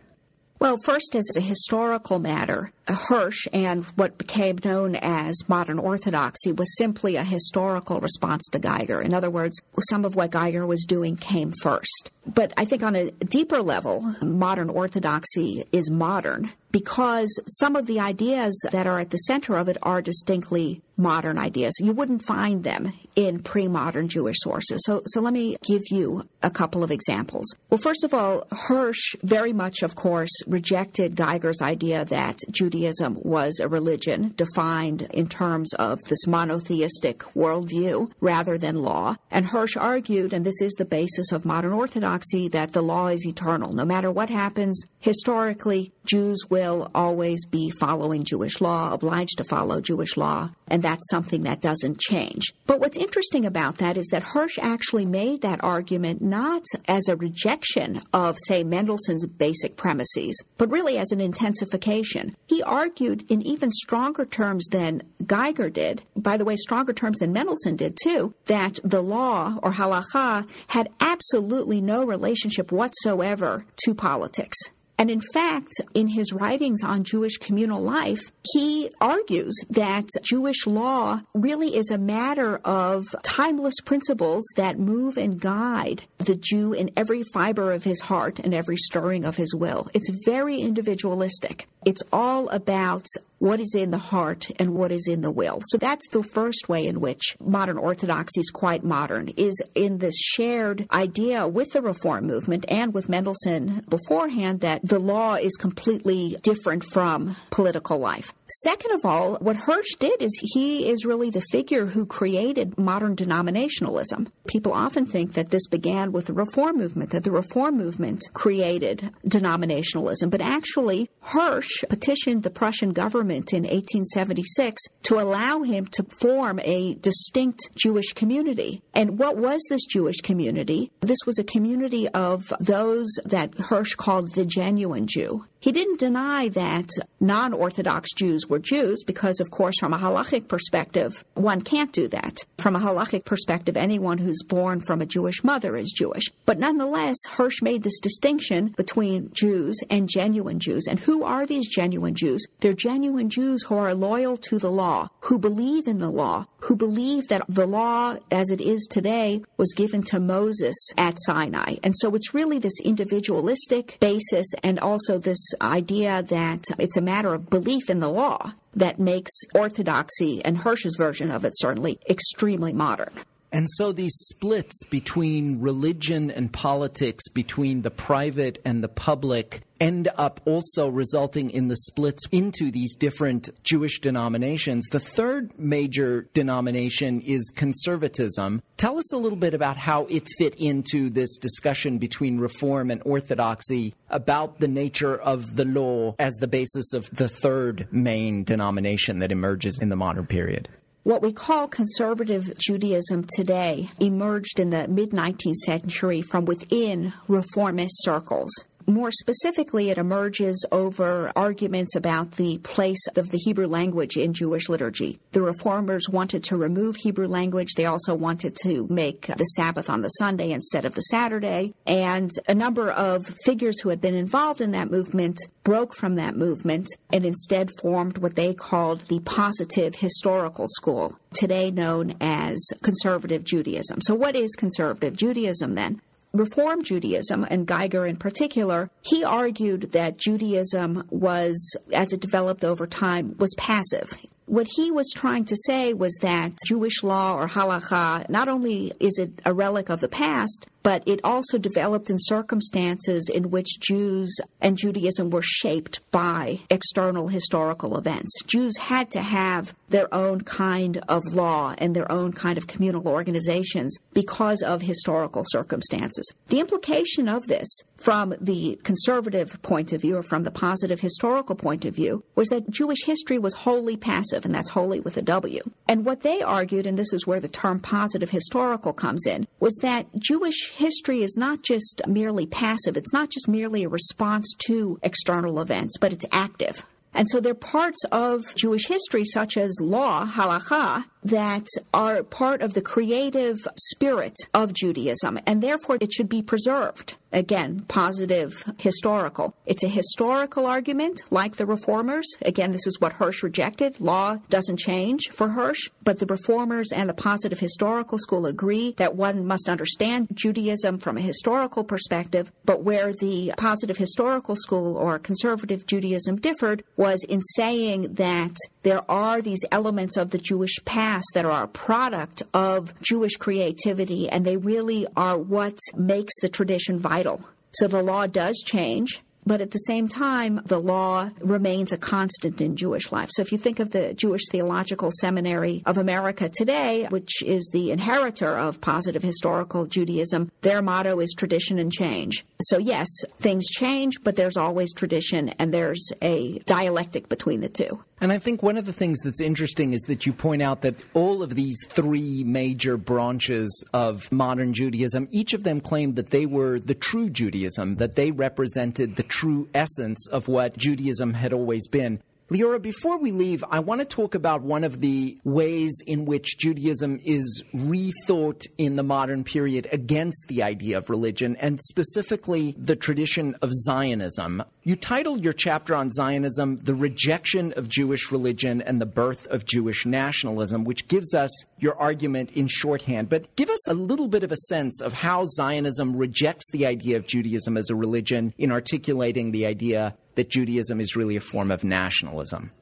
Well, 0.60 0.78
first, 0.84 1.16
as 1.16 1.28
a 1.36 1.40
historical 1.40 2.20
matter, 2.20 2.72
Hirsch 2.86 3.46
and 3.52 3.84
what 3.96 4.18
became 4.18 4.58
known 4.62 4.94
as 4.96 5.34
modern 5.48 5.78
orthodoxy 5.78 6.52
was 6.52 6.76
simply 6.76 7.16
a 7.16 7.24
historical 7.24 8.00
response 8.00 8.44
to 8.52 8.58
Geiger. 8.58 9.00
In 9.00 9.14
other 9.14 9.30
words, 9.30 9.60
some 9.88 10.04
of 10.04 10.14
what 10.14 10.30
Geiger 10.30 10.66
was 10.66 10.84
doing 10.84 11.16
came 11.16 11.52
first. 11.62 12.10
But 12.26 12.52
I 12.56 12.64
think 12.64 12.82
on 12.82 12.96
a 12.96 13.10
deeper 13.10 13.62
level, 13.62 14.00
modern 14.22 14.70
orthodoxy 14.70 15.64
is 15.72 15.90
modern 15.90 16.50
because 16.70 17.30
some 17.46 17.76
of 17.76 17.86
the 17.86 18.00
ideas 18.00 18.58
that 18.72 18.86
are 18.86 18.98
at 18.98 19.10
the 19.10 19.18
center 19.18 19.56
of 19.56 19.68
it 19.68 19.76
are 19.82 20.02
distinctly 20.02 20.82
modern 20.96 21.38
ideas. 21.38 21.72
You 21.78 21.92
wouldn't 21.92 22.24
find 22.24 22.64
them 22.64 22.92
in 23.14 23.42
pre-modern 23.42 24.08
Jewish 24.08 24.36
sources. 24.40 24.80
So, 24.84 25.02
so 25.06 25.20
let 25.20 25.32
me 25.32 25.56
give 25.62 25.82
you 25.90 26.28
a 26.42 26.50
couple 26.50 26.82
of 26.82 26.90
examples. 26.90 27.46
Well, 27.70 27.78
first 27.78 28.02
of 28.04 28.12
all, 28.12 28.46
Hirsch 28.50 29.14
very 29.22 29.52
much, 29.52 29.82
of 29.82 29.94
course, 29.94 30.30
rejected 30.46 31.14
Geiger's 31.14 31.62
idea 31.62 32.04
that 32.06 32.40
Judaism 32.50 32.73
was 32.74 33.60
a 33.60 33.68
religion 33.68 34.34
defined 34.36 35.02
in 35.12 35.28
terms 35.28 35.72
of 35.74 36.00
this 36.08 36.26
monotheistic 36.26 37.18
worldview 37.34 38.10
rather 38.20 38.58
than 38.58 38.82
law. 38.82 39.16
And 39.30 39.46
Hirsch 39.46 39.76
argued, 39.76 40.32
and 40.32 40.44
this 40.44 40.60
is 40.60 40.72
the 40.72 40.84
basis 40.84 41.32
of 41.32 41.44
modern 41.44 41.72
orthodoxy, 41.72 42.48
that 42.48 42.72
the 42.72 42.82
law 42.82 43.08
is 43.08 43.26
eternal. 43.26 43.72
No 43.72 43.84
matter 43.84 44.10
what 44.10 44.30
happens 44.30 44.82
historically, 44.98 45.92
Jews 46.04 46.38
will 46.50 46.90
always 46.94 47.44
be 47.46 47.70
following 47.80 48.24
Jewish 48.24 48.60
law, 48.60 48.92
obliged 48.92 49.38
to 49.38 49.44
follow 49.44 49.80
Jewish 49.80 50.16
law 50.16 50.50
and 50.68 50.82
that's 50.82 51.08
something 51.10 51.42
that 51.42 51.60
doesn't 51.60 52.00
change. 52.00 52.54
But 52.66 52.80
what's 52.80 52.96
interesting 52.96 53.44
about 53.44 53.78
that 53.78 53.96
is 53.96 54.06
that 54.10 54.22
Hirsch 54.22 54.58
actually 54.60 55.04
made 55.04 55.42
that 55.42 55.62
argument 55.62 56.22
not 56.22 56.62
as 56.88 57.08
a 57.08 57.16
rejection 57.16 58.00
of, 58.12 58.36
say, 58.46 58.64
Mendelssohn's 58.64 59.26
basic 59.26 59.76
premises, 59.76 60.42
but 60.56 60.70
really 60.70 60.98
as 60.98 61.12
an 61.12 61.20
intensification. 61.20 62.36
He 62.46 62.62
argued 62.62 63.24
in 63.30 63.42
even 63.42 63.70
stronger 63.70 64.24
terms 64.24 64.66
than 64.70 65.02
Geiger 65.26 65.70
did, 65.70 66.02
by 66.16 66.36
the 66.36 66.44
way, 66.44 66.56
stronger 66.56 66.92
terms 66.92 67.18
than 67.18 67.32
Mendelssohn 67.32 67.76
did 67.76 67.96
too, 68.02 68.34
that 68.46 68.78
the 68.82 69.02
law 69.02 69.58
or 69.62 69.72
halacha 69.72 70.48
had 70.68 70.88
absolutely 71.00 71.80
no 71.80 72.04
relationship 72.04 72.72
whatsoever 72.72 73.64
to 73.84 73.94
politics. 73.94 74.58
And 74.98 75.10
in 75.10 75.20
fact, 75.32 75.72
in 75.92 76.08
his 76.08 76.32
writings 76.32 76.82
on 76.84 77.04
Jewish 77.04 77.36
communal 77.38 77.82
life, 77.82 78.20
he 78.52 78.90
argues 79.00 79.54
that 79.70 80.06
Jewish 80.22 80.66
law 80.66 81.22
really 81.34 81.76
is 81.76 81.90
a 81.90 81.98
matter 81.98 82.58
of 82.64 83.04
timeless 83.24 83.74
principles 83.84 84.44
that 84.56 84.78
move 84.78 85.16
and 85.16 85.40
guide 85.40 86.04
the 86.18 86.36
Jew 86.36 86.72
in 86.72 86.90
every 86.96 87.24
fiber 87.32 87.72
of 87.72 87.84
his 87.84 88.02
heart 88.02 88.38
and 88.38 88.54
every 88.54 88.76
stirring 88.76 89.24
of 89.24 89.36
his 89.36 89.54
will. 89.54 89.88
It's 89.94 90.10
very 90.24 90.60
individualistic. 90.60 91.66
It's 91.84 92.02
all 92.12 92.48
about 92.50 93.06
what 93.44 93.60
is 93.60 93.74
in 93.74 93.90
the 93.90 93.98
heart 93.98 94.50
and 94.58 94.72
what 94.72 94.90
is 94.90 95.06
in 95.06 95.20
the 95.20 95.30
will. 95.30 95.60
So 95.66 95.76
that's 95.76 96.08
the 96.08 96.22
first 96.22 96.66
way 96.66 96.86
in 96.86 96.98
which 96.98 97.36
modern 97.38 97.76
orthodoxy 97.76 98.40
is 98.40 98.50
quite 98.50 98.82
modern, 98.82 99.28
is 99.36 99.60
in 99.74 99.98
this 99.98 100.16
shared 100.18 100.86
idea 100.90 101.46
with 101.46 101.72
the 101.72 101.82
reform 101.82 102.26
movement 102.26 102.64
and 102.68 102.94
with 102.94 103.10
Mendelssohn 103.10 103.84
beforehand 103.86 104.60
that 104.60 104.80
the 104.82 104.98
law 104.98 105.34
is 105.34 105.52
completely 105.58 106.38
different 106.40 106.84
from 106.84 107.36
political 107.50 107.98
life. 107.98 108.32
Second 108.62 108.92
of 108.92 109.04
all, 109.04 109.34
what 109.36 109.56
Hirsch 109.56 109.94
did 109.98 110.22
is 110.22 110.38
he 110.40 110.88
is 110.88 111.04
really 111.04 111.28
the 111.28 111.44
figure 111.50 111.86
who 111.86 112.06
created 112.06 112.78
modern 112.78 113.16
denominationalism. 113.16 114.28
People 114.46 114.72
often 114.72 115.06
think 115.06 115.34
that 115.34 115.50
this 115.50 115.66
began 115.66 116.12
with 116.12 116.26
the 116.26 116.34
reform 116.34 116.78
movement, 116.78 117.10
that 117.10 117.24
the 117.24 117.30
reform 117.30 117.76
movement 117.76 118.22
created 118.32 119.10
denominationalism, 119.26 120.30
but 120.30 120.40
actually 120.40 121.10
Hirsch 121.22 121.84
petitioned 121.88 122.42
the 122.42 122.50
Prussian 122.50 122.92
government 122.92 123.33
in 123.34 123.62
1876 123.64 124.82
to 125.04 125.18
allow 125.18 125.62
him 125.62 125.86
to 125.88 126.04
form 126.20 126.60
a 126.60 126.94
distinct 126.94 127.70
Jewish 127.74 128.12
community. 128.12 128.82
And 128.94 129.18
what 129.18 129.36
was 129.36 129.60
this 129.68 129.84
Jewish 129.84 130.20
community? 130.22 130.90
This 131.00 131.18
was 131.26 131.38
a 131.38 131.44
community 131.44 132.08
of 132.08 132.52
those 132.60 133.08
that 133.24 133.54
Hirsch 133.58 133.94
called 133.94 134.32
the 134.34 134.44
genuine 134.44 135.06
Jew. 135.06 135.44
He 135.64 135.72
didn't 135.72 135.98
deny 135.98 136.50
that 136.50 136.90
non 137.20 137.54
Orthodox 137.54 138.12
Jews 138.12 138.46
were 138.46 138.58
Jews 138.58 139.02
because, 139.02 139.40
of 139.40 139.50
course, 139.50 139.76
from 139.80 139.94
a 139.94 139.98
halachic 139.98 140.46
perspective, 140.46 141.24
one 141.32 141.62
can't 141.62 141.90
do 141.90 142.06
that. 142.08 142.36
From 142.58 142.76
a 142.76 142.80
halachic 142.80 143.24
perspective, 143.24 143.74
anyone 143.74 144.18
who's 144.18 144.42
born 144.42 144.82
from 144.82 145.00
a 145.00 145.06
Jewish 145.06 145.42
mother 145.42 145.74
is 145.74 145.90
Jewish. 145.90 146.24
But 146.44 146.58
nonetheless, 146.58 147.16
Hirsch 147.30 147.62
made 147.62 147.82
this 147.82 147.98
distinction 147.98 148.74
between 148.76 149.30
Jews 149.32 149.80
and 149.88 150.06
genuine 150.06 150.60
Jews. 150.60 150.86
And 150.86 151.00
who 151.00 151.24
are 151.24 151.46
these 151.46 151.66
genuine 151.66 152.14
Jews? 152.14 152.44
They're 152.60 152.74
genuine 152.74 153.30
Jews 153.30 153.62
who 153.62 153.78
are 153.78 153.94
loyal 153.94 154.36
to 154.36 154.58
the 154.58 154.70
law, 154.70 155.08
who 155.20 155.38
believe 155.38 155.88
in 155.88 155.96
the 155.96 156.10
law, 156.10 156.46
who 156.64 156.76
believe 156.76 157.28
that 157.28 157.42
the 157.48 157.66
law 157.66 158.16
as 158.30 158.50
it 158.50 158.60
is 158.60 158.86
today 158.90 159.42
was 159.56 159.74
given 159.74 160.02
to 160.02 160.18
Moses 160.18 160.74
at 160.96 161.16
Sinai. 161.26 161.76
And 161.82 161.94
so 161.98 162.14
it's 162.14 162.32
really 162.32 162.58
this 162.58 162.80
individualistic 162.82 163.98
basis 164.00 164.46
and 164.62 164.78
also 164.78 165.18
this 165.18 165.44
idea 165.60 166.22
that 166.22 166.64
it's 166.78 166.96
a 166.96 167.02
matter 167.02 167.34
of 167.34 167.50
belief 167.50 167.90
in 167.90 168.00
the 168.00 168.08
law 168.08 168.54
that 168.74 168.98
makes 168.98 169.32
orthodoxy 169.54 170.44
and 170.44 170.58
Hirsch's 170.58 170.96
version 170.96 171.30
of 171.30 171.44
it 171.44 171.52
certainly 171.56 171.98
extremely 172.08 172.72
modern. 172.72 173.12
And 173.54 173.68
so 173.70 173.92
these 173.92 174.16
splits 174.16 174.82
between 174.90 175.60
religion 175.60 176.28
and 176.28 176.52
politics, 176.52 177.28
between 177.28 177.82
the 177.82 177.90
private 177.92 178.60
and 178.64 178.82
the 178.82 178.88
public, 178.88 179.60
end 179.80 180.08
up 180.16 180.40
also 180.44 180.88
resulting 180.88 181.50
in 181.50 181.68
the 181.68 181.76
splits 181.76 182.26
into 182.32 182.72
these 182.72 182.96
different 182.96 183.50
Jewish 183.62 184.00
denominations. 184.00 184.88
The 184.88 184.98
third 184.98 185.56
major 185.56 186.26
denomination 186.34 187.20
is 187.20 187.52
conservatism. 187.54 188.60
Tell 188.76 188.98
us 188.98 189.12
a 189.12 189.18
little 189.18 189.38
bit 189.38 189.54
about 189.54 189.76
how 189.76 190.06
it 190.06 190.26
fit 190.36 190.56
into 190.56 191.08
this 191.08 191.38
discussion 191.38 191.98
between 191.98 192.40
Reform 192.40 192.90
and 192.90 193.02
Orthodoxy 193.04 193.94
about 194.10 194.58
the 194.58 194.66
nature 194.66 195.14
of 195.14 195.54
the 195.54 195.64
law 195.64 196.16
as 196.18 196.34
the 196.40 196.48
basis 196.48 196.92
of 196.92 197.08
the 197.10 197.28
third 197.28 197.86
main 197.92 198.42
denomination 198.42 199.20
that 199.20 199.30
emerges 199.30 199.78
in 199.80 199.90
the 199.90 199.96
modern 199.96 200.26
period. 200.26 200.68
What 201.04 201.20
we 201.20 201.34
call 201.34 201.68
conservative 201.68 202.56
Judaism 202.56 203.26
today 203.36 203.90
emerged 204.00 204.58
in 204.58 204.70
the 204.70 204.88
mid 204.88 205.10
19th 205.10 205.56
century 205.66 206.22
from 206.22 206.46
within 206.46 207.12
reformist 207.28 208.02
circles. 208.02 208.50
More 208.86 209.10
specifically, 209.10 209.90
it 209.90 209.98
emerges 209.98 210.64
over 210.70 211.32
arguments 211.34 211.96
about 211.96 212.32
the 212.32 212.58
place 212.58 213.06
of 213.16 213.30
the 213.30 213.38
Hebrew 213.38 213.66
language 213.66 214.16
in 214.16 214.34
Jewish 214.34 214.68
liturgy. 214.68 215.18
The 215.32 215.40
reformers 215.40 216.08
wanted 216.10 216.44
to 216.44 216.56
remove 216.56 216.96
Hebrew 216.96 217.26
language. 217.26 217.72
They 217.76 217.86
also 217.86 218.14
wanted 218.14 218.56
to 218.62 218.86
make 218.90 219.26
the 219.26 219.44
Sabbath 219.44 219.88
on 219.88 220.02
the 220.02 220.10
Sunday 220.10 220.50
instead 220.50 220.84
of 220.84 220.94
the 220.94 221.00
Saturday. 221.00 221.72
And 221.86 222.30
a 222.46 222.54
number 222.54 222.90
of 222.90 223.26
figures 223.44 223.80
who 223.80 223.88
had 223.88 224.02
been 224.02 224.14
involved 224.14 224.60
in 224.60 224.72
that 224.72 224.90
movement 224.90 225.38
broke 225.64 225.94
from 225.94 226.16
that 226.16 226.36
movement 226.36 226.86
and 227.10 227.24
instead 227.24 227.70
formed 227.80 228.18
what 228.18 228.36
they 228.36 228.52
called 228.52 229.00
the 229.08 229.20
positive 229.20 229.94
historical 229.94 230.66
school, 230.68 231.18
today 231.32 231.70
known 231.70 232.14
as 232.20 232.58
conservative 232.82 233.44
Judaism. 233.44 234.00
So, 234.02 234.14
what 234.14 234.36
is 234.36 234.54
conservative 234.54 235.16
Judaism 235.16 235.72
then? 235.72 236.02
Reform 236.34 236.82
Judaism, 236.82 237.46
and 237.48 237.64
Geiger 237.64 238.04
in 238.04 238.16
particular, 238.16 238.90
he 239.02 239.22
argued 239.22 239.92
that 239.92 240.18
Judaism 240.18 241.06
was, 241.08 241.76
as 241.92 242.12
it 242.12 242.20
developed 242.20 242.64
over 242.64 242.88
time, 242.88 243.36
was 243.38 243.54
passive. 243.56 244.18
What 244.46 244.66
he 244.74 244.90
was 244.90 245.10
trying 245.14 245.44
to 245.46 245.56
say 245.64 245.94
was 245.94 246.12
that 246.20 246.58
Jewish 246.66 247.04
law 247.04 247.36
or 247.36 247.48
halacha, 247.48 248.28
not 248.28 248.48
only 248.48 248.92
is 248.98 249.18
it 249.18 249.40
a 249.44 249.54
relic 249.54 249.88
of 249.88 250.00
the 250.00 250.08
past, 250.08 250.66
but 250.84 251.02
it 251.06 251.18
also 251.24 251.58
developed 251.58 252.10
in 252.10 252.18
circumstances 252.20 253.28
in 253.32 253.50
which 253.50 253.80
Jews 253.80 254.32
and 254.60 254.76
Judaism 254.76 255.30
were 255.30 255.42
shaped 255.42 255.98
by 256.12 256.60
external 256.70 257.26
historical 257.26 257.96
events. 257.98 258.30
Jews 258.46 258.76
had 258.76 259.10
to 259.12 259.22
have 259.22 259.74
their 259.88 260.12
own 260.14 260.42
kind 260.42 260.98
of 261.08 261.22
law 261.32 261.74
and 261.78 261.96
their 261.96 262.10
own 262.12 262.32
kind 262.32 262.58
of 262.58 262.66
communal 262.66 263.08
organizations 263.08 263.96
because 264.12 264.62
of 264.62 264.82
historical 264.82 265.42
circumstances. 265.46 266.30
The 266.48 266.60
implication 266.60 267.28
of 267.28 267.46
this 267.46 267.66
from 267.96 268.34
the 268.38 268.78
conservative 268.82 269.60
point 269.62 269.92
of 269.92 270.02
view 270.02 270.16
or 270.16 270.22
from 270.22 270.42
the 270.42 270.50
positive 270.50 271.00
historical 271.00 271.54
point 271.54 271.86
of 271.86 271.94
view 271.94 272.22
was 272.34 272.48
that 272.48 272.68
Jewish 272.68 273.04
history 273.04 273.38
was 273.38 273.54
wholly 273.54 273.96
passive, 273.96 274.44
and 274.44 274.54
that's 274.54 274.70
wholly 274.70 275.00
with 275.00 275.16
a 275.16 275.22
W. 275.22 275.62
And 275.88 276.04
what 276.04 276.20
they 276.20 276.42
argued, 276.42 276.84
and 276.84 276.98
this 276.98 277.12
is 277.14 277.26
where 277.26 277.40
the 277.40 277.48
term 277.48 277.80
positive 277.80 278.28
historical 278.28 278.92
comes 278.92 279.26
in, 279.26 279.46
was 279.60 279.74
that 279.80 280.06
Jewish 280.18 280.73
history 280.74 281.22
is 281.22 281.36
not 281.36 281.62
just 281.62 282.02
merely 282.06 282.46
passive, 282.46 282.96
it's 282.96 283.12
not 283.12 283.30
just 283.30 283.48
merely 283.48 283.84
a 283.84 283.88
response 283.88 284.46
to 284.66 284.98
external 285.02 285.60
events, 285.60 285.96
but 285.98 286.12
it's 286.12 286.24
active. 286.32 286.84
And 287.14 287.28
so 287.30 287.38
there 287.38 287.52
are 287.52 287.54
parts 287.54 288.04
of 288.10 288.42
Jewish 288.56 288.88
history, 288.88 289.24
such 289.24 289.56
as 289.56 289.80
law, 289.80 290.26
halacha, 290.26 291.04
that 291.24 291.66
are 291.92 292.22
part 292.22 292.60
of 292.60 292.74
the 292.74 292.82
creative 292.82 293.66
spirit 293.76 294.34
of 294.52 294.74
Judaism, 294.74 295.40
and 295.46 295.62
therefore 295.62 295.96
it 296.00 296.12
should 296.12 296.28
be 296.28 296.42
preserved. 296.42 297.16
Again, 297.32 297.84
positive 297.88 298.62
historical. 298.78 299.56
It's 299.66 299.82
a 299.82 299.88
historical 299.88 300.66
argument, 300.66 301.22
like 301.30 301.56
the 301.56 301.66
reformers. 301.66 302.26
Again, 302.42 302.70
this 302.70 302.86
is 302.86 303.00
what 303.00 303.14
Hirsch 303.14 303.42
rejected. 303.42 303.98
Law 303.98 304.36
doesn't 304.50 304.78
change 304.78 305.30
for 305.32 305.48
Hirsch, 305.48 305.90
but 306.04 306.20
the 306.20 306.26
reformers 306.26 306.92
and 306.92 307.08
the 307.08 307.14
positive 307.14 307.58
historical 307.58 308.18
school 308.18 308.46
agree 308.46 308.94
that 308.98 309.16
one 309.16 309.44
must 309.46 309.68
understand 309.68 310.28
Judaism 310.32 310.98
from 310.98 311.16
a 311.16 311.22
historical 311.22 311.82
perspective, 311.82 312.52
but 312.64 312.84
where 312.84 313.12
the 313.12 313.52
positive 313.56 313.96
historical 313.96 314.54
school 314.54 314.96
or 314.96 315.18
conservative 315.18 315.86
Judaism 315.86 316.36
differed 316.36 316.84
was 316.96 317.24
in 317.24 317.42
saying 317.56 318.14
that 318.14 318.54
there 318.84 319.02
are 319.10 319.42
these 319.42 319.64
elements 319.72 320.16
of 320.16 320.30
the 320.30 320.38
Jewish 320.38 320.78
past 320.84 321.13
that 321.34 321.44
are 321.44 321.64
a 321.64 321.68
product 321.68 322.42
of 322.52 322.92
Jewish 323.00 323.36
creativity, 323.36 324.28
and 324.28 324.44
they 324.44 324.56
really 324.56 325.06
are 325.16 325.38
what 325.38 325.78
makes 325.96 326.34
the 326.40 326.48
tradition 326.48 326.98
vital. 326.98 327.40
So 327.72 327.88
the 327.88 328.02
law 328.02 328.26
does 328.26 328.62
change. 328.64 329.20
But 329.46 329.60
at 329.60 329.72
the 329.72 329.78
same 329.78 330.08
time, 330.08 330.62
the 330.64 330.80
law 330.80 331.30
remains 331.40 331.92
a 331.92 331.98
constant 331.98 332.62
in 332.62 332.76
Jewish 332.76 333.12
life. 333.12 333.28
So 333.32 333.42
if 333.42 333.52
you 333.52 333.58
think 333.58 333.78
of 333.78 333.90
the 333.90 334.14
Jewish 334.14 334.40
Theological 334.50 335.10
Seminary 335.20 335.82
of 335.84 335.98
America 335.98 336.48
today, 336.48 337.06
which 337.10 337.42
is 337.42 337.68
the 337.70 337.90
inheritor 337.90 338.56
of 338.56 338.80
positive 338.80 339.22
historical 339.22 339.84
Judaism, 339.84 340.50
their 340.62 340.80
motto 340.80 341.20
is 341.20 341.34
tradition 341.36 341.78
and 341.78 341.92
change. 341.92 342.46
So 342.62 342.78
yes, 342.78 343.06
things 343.38 343.66
change, 343.68 344.14
but 344.22 344.36
there's 344.36 344.56
always 344.56 344.94
tradition 344.94 345.50
and 345.50 345.74
there's 345.74 346.10
a 346.22 346.60
dialectic 346.60 347.28
between 347.28 347.60
the 347.60 347.68
two. 347.68 348.02
And 348.20 348.32
I 348.32 348.38
think 348.38 348.62
one 348.62 348.76
of 348.76 348.86
the 348.86 348.92
things 348.92 349.18
that's 349.20 349.40
interesting 349.40 349.92
is 349.92 350.02
that 350.02 350.24
you 350.24 350.32
point 350.32 350.62
out 350.62 350.82
that 350.82 351.04
all 351.14 351.42
of 351.42 351.56
these 351.56 351.76
three 351.88 352.44
major 352.44 352.96
branches 352.96 353.84
of 353.92 354.30
modern 354.30 354.72
Judaism, 354.72 355.28
each 355.30 355.52
of 355.52 355.64
them 355.64 355.80
claimed 355.80 356.16
that 356.16 356.30
they 356.30 356.46
were 356.46 356.78
the 356.78 356.94
true 356.94 357.28
Judaism, 357.28 357.96
that 357.96 358.14
they 358.14 358.30
represented 358.30 359.16
the 359.16 359.24
true 359.24 359.68
essence 359.74 360.26
of 360.28 360.46
what 360.48 360.76
Judaism 360.76 361.34
had 361.34 361.52
always 361.52 361.88
been. 361.88 362.22
Leora, 362.50 362.80
before 362.80 363.16
we 363.16 363.32
leave, 363.32 363.64
I 363.70 363.78
want 363.78 364.02
to 364.02 364.04
talk 364.04 364.34
about 364.34 364.60
one 364.60 364.84
of 364.84 365.00
the 365.00 365.38
ways 365.44 366.02
in 366.06 366.26
which 366.26 366.58
Judaism 366.58 367.18
is 367.24 367.64
rethought 367.72 368.66
in 368.76 368.96
the 368.96 369.02
modern 369.02 369.44
period 369.44 369.88
against 369.90 370.44
the 370.48 370.62
idea 370.62 370.98
of 370.98 371.08
religion, 371.08 371.56
and 371.56 371.80
specifically 371.80 372.74
the 372.76 372.96
tradition 372.96 373.56
of 373.62 373.72
Zionism. 373.72 374.62
You 374.82 374.94
titled 374.94 375.42
your 375.42 375.54
chapter 375.54 375.94
on 375.94 376.10
Zionism, 376.10 376.76
The 376.76 376.94
Rejection 376.94 377.72
of 377.78 377.88
Jewish 377.88 378.30
Religion 378.30 378.82
and 378.82 379.00
the 379.00 379.06
Birth 379.06 379.46
of 379.46 379.64
Jewish 379.64 380.04
Nationalism, 380.04 380.84
which 380.84 381.08
gives 381.08 381.32
us 381.32 381.64
your 381.78 381.98
argument 381.98 382.50
in 382.50 382.68
shorthand. 382.68 383.30
But 383.30 383.56
give 383.56 383.70
us 383.70 383.88
a 383.88 383.94
little 383.94 384.28
bit 384.28 384.44
of 384.44 384.52
a 384.52 384.56
sense 384.68 385.00
of 385.00 385.14
how 385.14 385.46
Zionism 385.46 386.14
rejects 386.14 386.70
the 386.70 386.84
idea 386.84 387.16
of 387.16 387.26
Judaism 387.26 387.78
as 387.78 387.88
a 387.88 387.94
religion 387.94 388.52
in 388.58 388.70
articulating 388.70 389.52
the 389.52 389.64
idea 389.64 390.14
that 390.34 390.50
Judaism 390.50 391.00
is 391.00 391.16
really 391.16 391.36
a 391.36 391.40
form 391.40 391.70
of 391.70 391.84
nationalism. 391.84 392.72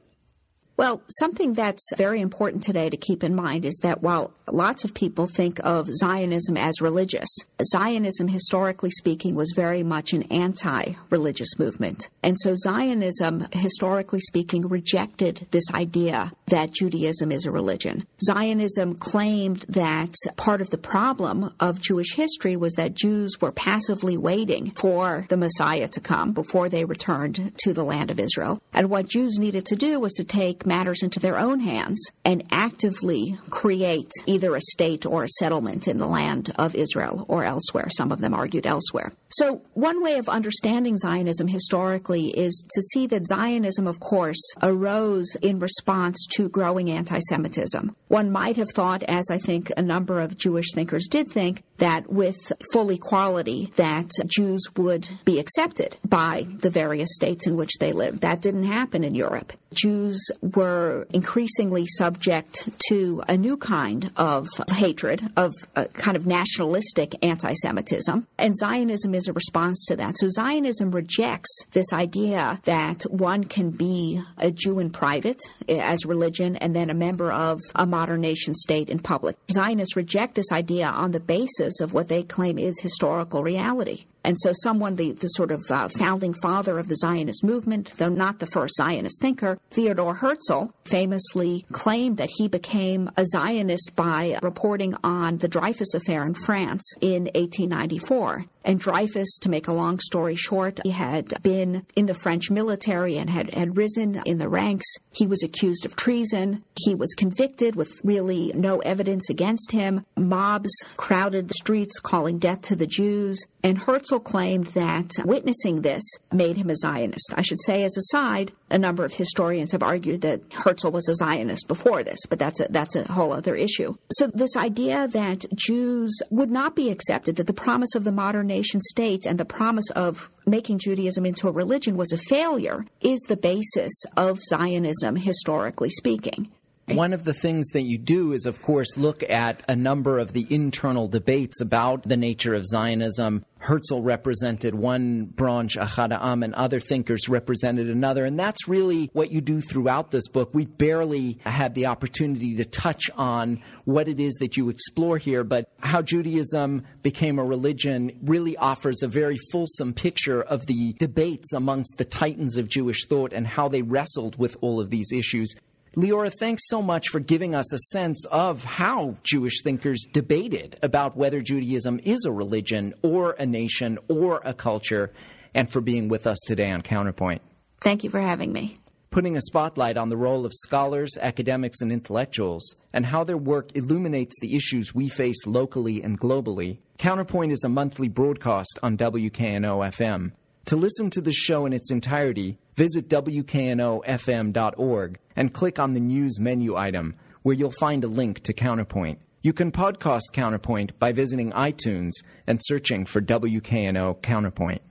Well, 0.75 1.03
something 1.19 1.53
that's 1.53 1.87
very 1.97 2.19
important 2.19 2.63
today 2.63 2.89
to 2.89 2.97
keep 2.97 3.23
in 3.23 3.35
mind 3.35 3.63
is 3.63 3.79
that 3.83 4.01
while 4.01 4.33
lots 4.51 4.83
of 4.83 4.95
people 4.95 5.27
think 5.27 5.59
of 5.63 5.93
Zionism 5.93 6.57
as 6.57 6.81
religious, 6.81 7.29
Zionism, 7.71 8.27
historically 8.27 8.89
speaking, 8.89 9.35
was 9.35 9.53
very 9.55 9.83
much 9.83 10.13
an 10.13 10.23
anti 10.23 10.93
religious 11.11 11.59
movement. 11.59 12.09
And 12.23 12.37
so 12.39 12.55
Zionism, 12.55 13.47
historically 13.51 14.19
speaking, 14.21 14.67
rejected 14.67 15.45
this 15.51 15.63
idea 15.75 16.31
that 16.47 16.71
Judaism 16.71 17.31
is 17.31 17.45
a 17.45 17.51
religion. 17.51 18.07
Zionism 18.25 18.95
claimed 18.95 19.65
that 19.69 20.15
part 20.37 20.59
of 20.59 20.71
the 20.71 20.79
problem 20.79 21.53
of 21.59 21.81
Jewish 21.81 22.15
history 22.15 22.55
was 22.55 22.73
that 22.73 22.95
Jews 22.95 23.39
were 23.39 23.51
passively 23.51 24.17
waiting 24.17 24.71
for 24.71 25.27
the 25.29 25.37
Messiah 25.37 25.87
to 25.89 25.99
come 25.99 26.31
before 26.31 26.67
they 26.67 26.83
returned 26.83 27.53
to 27.63 27.73
the 27.73 27.83
land 27.83 28.09
of 28.09 28.19
Israel. 28.19 28.59
And 28.73 28.89
what 28.89 29.07
Jews 29.07 29.37
needed 29.37 29.67
to 29.67 29.75
do 29.75 29.99
was 29.99 30.13
to 30.13 30.23
take 30.23 30.63
matters 30.73 31.03
into 31.03 31.19
their 31.19 31.37
own 31.37 31.59
hands 31.59 31.99
and 32.25 32.43
actively 32.49 33.37
create 33.51 34.11
either 34.25 34.55
a 34.55 34.61
state 34.73 35.05
or 35.05 35.23
a 35.23 35.35
settlement 35.39 35.87
in 35.87 35.99
the 35.99 36.07
land 36.07 36.51
of 36.57 36.73
Israel 36.73 37.25
or 37.27 37.43
elsewhere. 37.43 37.89
Some 37.95 38.11
of 38.11 38.21
them 38.21 38.33
argued 38.33 38.65
elsewhere. 38.65 39.13
So, 39.37 39.63
one 39.73 40.03
way 40.03 40.19
of 40.19 40.29
understanding 40.29 40.95
Zionism 40.97 41.47
historically 41.47 42.27
is 42.27 42.63
to 42.71 42.81
see 42.93 43.07
that 43.07 43.27
Zionism, 43.27 43.87
of 43.87 43.99
course, 43.99 44.41
arose 44.61 45.35
in 45.41 45.57
response 45.57 46.27
to 46.33 46.49
growing 46.49 46.91
anti 46.91 47.17
Semitism. 47.29 47.95
One 48.09 48.31
might 48.31 48.57
have 48.57 48.69
thought, 48.75 49.01
as 49.03 49.25
I 49.31 49.39
think 49.39 49.71
a 49.75 49.81
number 49.81 50.19
of 50.19 50.37
Jewish 50.37 50.71
thinkers 50.75 51.07
did 51.09 51.31
think, 51.31 51.63
that 51.77 52.11
with 52.11 52.37
full 52.71 52.91
equality, 52.91 53.73
that 53.75 54.09
Jews 54.27 54.61
would 54.77 55.07
be 55.25 55.39
accepted 55.39 55.97
by 56.07 56.45
the 56.59 56.69
various 56.69 57.09
states 57.15 57.47
in 57.47 57.55
which 57.55 57.71
they 57.79 57.91
lived. 57.91 58.21
That 58.21 58.41
didn't 58.41 58.65
happen 58.65 59.03
in 59.03 59.15
Europe. 59.15 59.51
Jews 59.73 60.23
were 60.41 61.07
increasingly 61.11 61.87
subject 61.87 62.69
to 62.89 63.23
a 63.27 63.35
new 63.35 63.57
kind 63.57 64.11
of 64.15 64.47
hatred, 64.69 65.23
of 65.35 65.53
a 65.75 65.85
kind 65.87 66.15
of 66.15 66.27
nationalistic 66.27 67.15
anti 67.23 67.53
Semitism, 67.53 68.27
and 68.37 68.55
Zionism 68.55 69.15
is 69.15 69.22
a 69.27 69.33
response 69.33 69.85
to 69.87 69.95
that. 69.95 70.15
So 70.17 70.29
Zionism 70.29 70.91
rejects 70.91 71.49
this 71.71 71.91
idea 71.91 72.61
that 72.65 73.03
one 73.03 73.43
can 73.43 73.71
be 73.71 74.21
a 74.37 74.51
Jew 74.51 74.79
in 74.79 74.89
private 74.89 75.41
as 75.67 76.05
religion 76.05 76.55
and 76.57 76.75
then 76.75 76.89
a 76.89 76.93
member 76.93 77.31
of 77.31 77.59
a 77.75 77.85
modern 77.85 78.21
nation 78.21 78.55
state 78.55 78.89
in 78.89 78.99
public. 78.99 79.35
Zionists 79.51 79.95
reject 79.95 80.35
this 80.35 80.51
idea 80.51 80.87
on 80.87 81.11
the 81.11 81.19
basis 81.19 81.79
of 81.79 81.93
what 81.93 82.07
they 82.07 82.23
claim 82.23 82.57
is 82.57 82.79
historical 82.81 83.43
reality. 83.43 84.05
And 84.25 84.37
so, 84.39 84.53
someone, 84.63 84.95
the, 84.95 85.11
the 85.11 85.27
sort 85.27 85.51
of 85.51 85.63
uh, 85.69 85.89
founding 85.89 86.33
father 86.33 86.79
of 86.79 86.87
the 86.87 86.95
Zionist 86.95 87.43
movement, 87.43 87.91
though 87.97 88.07
not 88.07 88.39
the 88.39 88.47
first 88.47 88.75
Zionist 88.77 89.21
thinker, 89.21 89.59
Theodore 89.71 90.15
Herzl, 90.15 90.67
famously 90.85 91.65
claimed 91.73 92.17
that 92.17 92.29
he 92.37 92.47
became 92.47 93.11
a 93.17 93.25
Zionist 93.25 93.95
by 93.95 94.39
reporting 94.41 94.95
on 95.03 95.39
the 95.39 95.49
Dreyfus 95.49 95.93
Affair 95.93 96.25
in 96.25 96.35
France 96.35 96.83
in 97.01 97.23
1894. 97.35 98.45
And 98.63 98.79
Dreyfus, 98.79 99.37
to 99.41 99.49
make 99.49 99.67
a 99.67 99.73
long 99.73 99.99
story 99.99 100.35
short, 100.35 100.79
he 100.83 100.91
had 100.91 101.33
been 101.43 101.85
in 101.95 102.05
the 102.05 102.13
French 102.13 102.49
military 102.49 103.17
and 103.17 103.29
had, 103.29 103.53
had 103.53 103.77
risen 103.77 104.21
in 104.25 104.37
the 104.37 104.49
ranks. 104.49 104.85
He 105.11 105.27
was 105.27 105.43
accused 105.43 105.85
of 105.85 105.95
treason. 105.95 106.63
He 106.79 106.95
was 106.95 107.13
convicted 107.15 107.75
with 107.75 107.91
really 108.03 108.51
no 108.55 108.79
evidence 108.79 109.29
against 109.29 109.71
him. 109.71 110.05
Mobs 110.15 110.71
crowded 110.97 111.49
the 111.49 111.55
streets 111.55 111.99
calling 111.99 112.39
death 112.39 112.61
to 112.63 112.75
the 112.75 112.87
Jews. 112.87 113.45
And 113.63 113.77
Herzl 113.77 114.17
claimed 114.17 114.67
that 114.67 115.11
witnessing 115.23 115.81
this 115.81 116.03
made 116.31 116.57
him 116.57 116.69
a 116.69 116.75
Zionist. 116.75 117.33
I 117.35 117.41
should 117.41 117.61
say, 117.61 117.83
as 117.83 117.97
a 117.97 118.01
side, 118.11 118.51
a 118.73 118.79
number 118.79 119.05
of 119.05 119.13
historians 119.13 119.71
have 119.71 119.83
argued 119.83 120.21
that 120.21 120.41
Herzl 120.51 120.89
was 120.89 121.07
a 121.07 121.15
Zionist 121.15 121.67
before 121.67 122.03
this, 122.03 122.19
but 122.27 122.39
that's 122.39 122.59
a, 122.59 122.67
that's 122.69 122.95
a 122.95 123.09
whole 123.09 123.31
other 123.31 123.55
issue. 123.55 123.95
So 124.13 124.27
this 124.27 124.57
idea 124.57 125.07
that 125.09 125.45
Jews 125.55 126.11
would 126.31 126.49
not 126.49 126.75
be 126.75 126.89
accepted, 126.89 127.35
that 127.35 127.47
the 127.47 127.53
promise 127.53 127.93
of 127.93 128.03
the 128.03 128.11
modern 128.11 128.47
nation 128.47 128.81
state 128.81 129.27
and 129.27 129.39
the 129.39 129.45
promise 129.45 129.89
of 129.91 130.29
making 130.47 130.79
Judaism 130.79 131.25
into 131.25 131.47
a 131.47 131.51
religion 131.51 131.95
was 131.95 132.11
a 132.11 132.17
failure, 132.17 132.85
is 132.99 133.19
the 133.27 133.37
basis 133.37 133.93
of 134.17 134.41
Zionism, 134.41 135.15
historically 135.17 135.91
speaking. 135.91 136.49
One 136.87 137.13
of 137.13 137.23
the 137.23 137.33
things 137.33 137.69
that 137.69 137.83
you 137.83 137.97
do 137.97 138.33
is, 138.33 138.45
of 138.45 138.61
course, 138.61 138.97
look 138.97 139.23
at 139.29 139.63
a 139.69 139.75
number 139.75 140.19
of 140.19 140.33
the 140.33 140.45
internal 140.49 141.07
debates 141.07 141.61
about 141.61 142.03
the 142.03 142.17
nature 142.17 142.53
of 142.53 142.65
Zionism. 142.65 143.45
Herzl 143.63 144.01
represented 144.01 144.75
one 144.75 145.25
branch, 145.25 145.77
Ahad 145.77 146.11
Ha'am, 146.11 146.43
and 146.43 146.53
other 146.53 146.81
thinkers 146.81 147.29
represented 147.29 147.89
another. 147.89 148.25
And 148.25 148.37
that's 148.37 148.67
really 148.67 149.09
what 149.13 149.31
you 149.31 149.39
do 149.39 149.61
throughout 149.61 150.11
this 150.11 150.27
book. 150.27 150.53
We 150.53 150.65
barely 150.65 151.39
had 151.45 151.73
the 151.73 151.85
opportunity 151.85 152.55
to 152.57 152.65
touch 152.65 153.09
on 153.15 153.63
what 153.85 154.09
it 154.09 154.19
is 154.19 154.33
that 154.35 154.57
you 154.57 154.67
explore 154.67 155.17
here, 155.17 155.45
but 155.45 155.71
how 155.81 156.01
Judaism 156.01 156.83
became 157.03 157.39
a 157.39 157.43
religion 157.45 158.11
really 158.21 158.57
offers 158.57 159.01
a 159.01 159.07
very 159.07 159.37
fulsome 159.51 159.93
picture 159.93 160.41
of 160.41 160.65
the 160.65 160.93
debates 160.99 161.53
amongst 161.53 161.97
the 161.97 162.05
titans 162.05 162.57
of 162.57 162.67
Jewish 162.67 163.05
thought 163.07 163.31
and 163.31 163.47
how 163.47 163.69
they 163.69 163.81
wrestled 163.81 164.37
with 164.37 164.57
all 164.59 164.81
of 164.81 164.89
these 164.89 165.11
issues. 165.13 165.55
Leora, 165.95 166.31
thanks 166.39 166.63
so 166.65 166.81
much 166.81 167.09
for 167.09 167.19
giving 167.19 167.53
us 167.53 167.71
a 167.71 167.77
sense 167.77 168.25
of 168.31 168.63
how 168.63 169.15
Jewish 169.21 169.61
thinkers 169.61 170.03
debated 170.11 170.79
about 170.81 171.15
whether 171.15 171.39
Judaism 171.39 171.99
is 172.03 172.25
a 172.25 172.31
religion 172.31 172.95
or 173.03 173.33
a 173.33 173.45
nation 173.45 173.99
or 174.07 174.41
a 174.43 174.55
culture, 174.55 175.13
and 175.53 175.69
for 175.69 175.81
being 175.81 176.07
with 176.07 176.25
us 176.25 176.39
today 176.47 176.71
on 176.71 176.81
Counterpoint. 176.81 177.43
Thank 177.79 178.03
you 178.03 178.09
for 178.09 178.19
having 178.19 178.51
me. 178.51 178.79
Putting 179.11 179.37
a 179.37 179.41
spotlight 179.41 179.95
on 179.95 180.09
the 180.09 180.17
role 180.17 180.47
of 180.47 180.51
scholars, 180.55 181.15
academics, 181.21 181.79
and 181.79 181.91
intellectuals, 181.91 182.75
and 182.91 183.05
how 183.05 183.23
their 183.23 183.37
work 183.37 183.69
illuminates 183.75 184.35
the 184.41 184.55
issues 184.55 184.95
we 184.95 185.09
face 185.09 185.45
locally 185.45 186.01
and 186.01 186.19
globally, 186.19 186.79
Counterpoint 186.97 187.51
is 187.51 187.63
a 187.63 187.69
monthly 187.69 188.07
broadcast 188.07 188.79
on 188.81 188.97
WKNO 188.97 189.87
FM. 189.93 190.31
To 190.67 190.77
listen 190.77 191.09
to 191.09 191.19
the 191.19 191.33
show 191.33 191.65
in 191.65 191.73
its 191.73 191.91
entirety, 191.91 192.57
visit 192.77 193.09
WKNOFM.org 193.09 195.19
and 195.35 195.53
click 195.53 195.77
on 195.77 195.93
the 195.93 195.99
news 195.99 196.39
menu 196.39 196.77
item, 196.77 197.15
where 197.41 197.53
you'll 197.53 197.73
find 197.81 198.05
a 198.05 198.07
link 198.07 198.39
to 198.43 198.53
Counterpoint. 198.53 199.19
You 199.41 199.51
can 199.51 199.73
podcast 199.73 200.31
Counterpoint 200.31 200.97
by 200.99 201.11
visiting 201.11 201.51
iTunes 201.51 202.11
and 202.47 202.61
searching 202.63 203.05
for 203.05 203.21
WKNO 203.21 204.21
Counterpoint. 204.21 204.81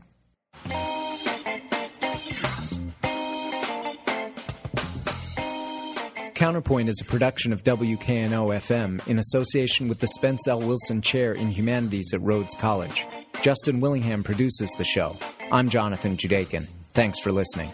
Counterpoint 6.42 6.88
is 6.88 7.00
a 7.00 7.04
production 7.04 7.52
of 7.52 7.62
WKNO 7.62 8.52
FM 8.56 9.06
in 9.06 9.20
association 9.20 9.86
with 9.86 10.00
the 10.00 10.08
Spence 10.08 10.48
L. 10.48 10.58
Wilson 10.58 11.00
Chair 11.00 11.34
in 11.34 11.52
Humanities 11.52 12.10
at 12.12 12.20
Rhodes 12.20 12.52
College. 12.56 13.06
Justin 13.42 13.78
Willingham 13.78 14.24
produces 14.24 14.68
the 14.76 14.84
show. 14.84 15.16
I'm 15.52 15.68
Jonathan 15.68 16.16
Judaken. 16.16 16.66
Thanks 16.94 17.20
for 17.20 17.30
listening. 17.30 17.70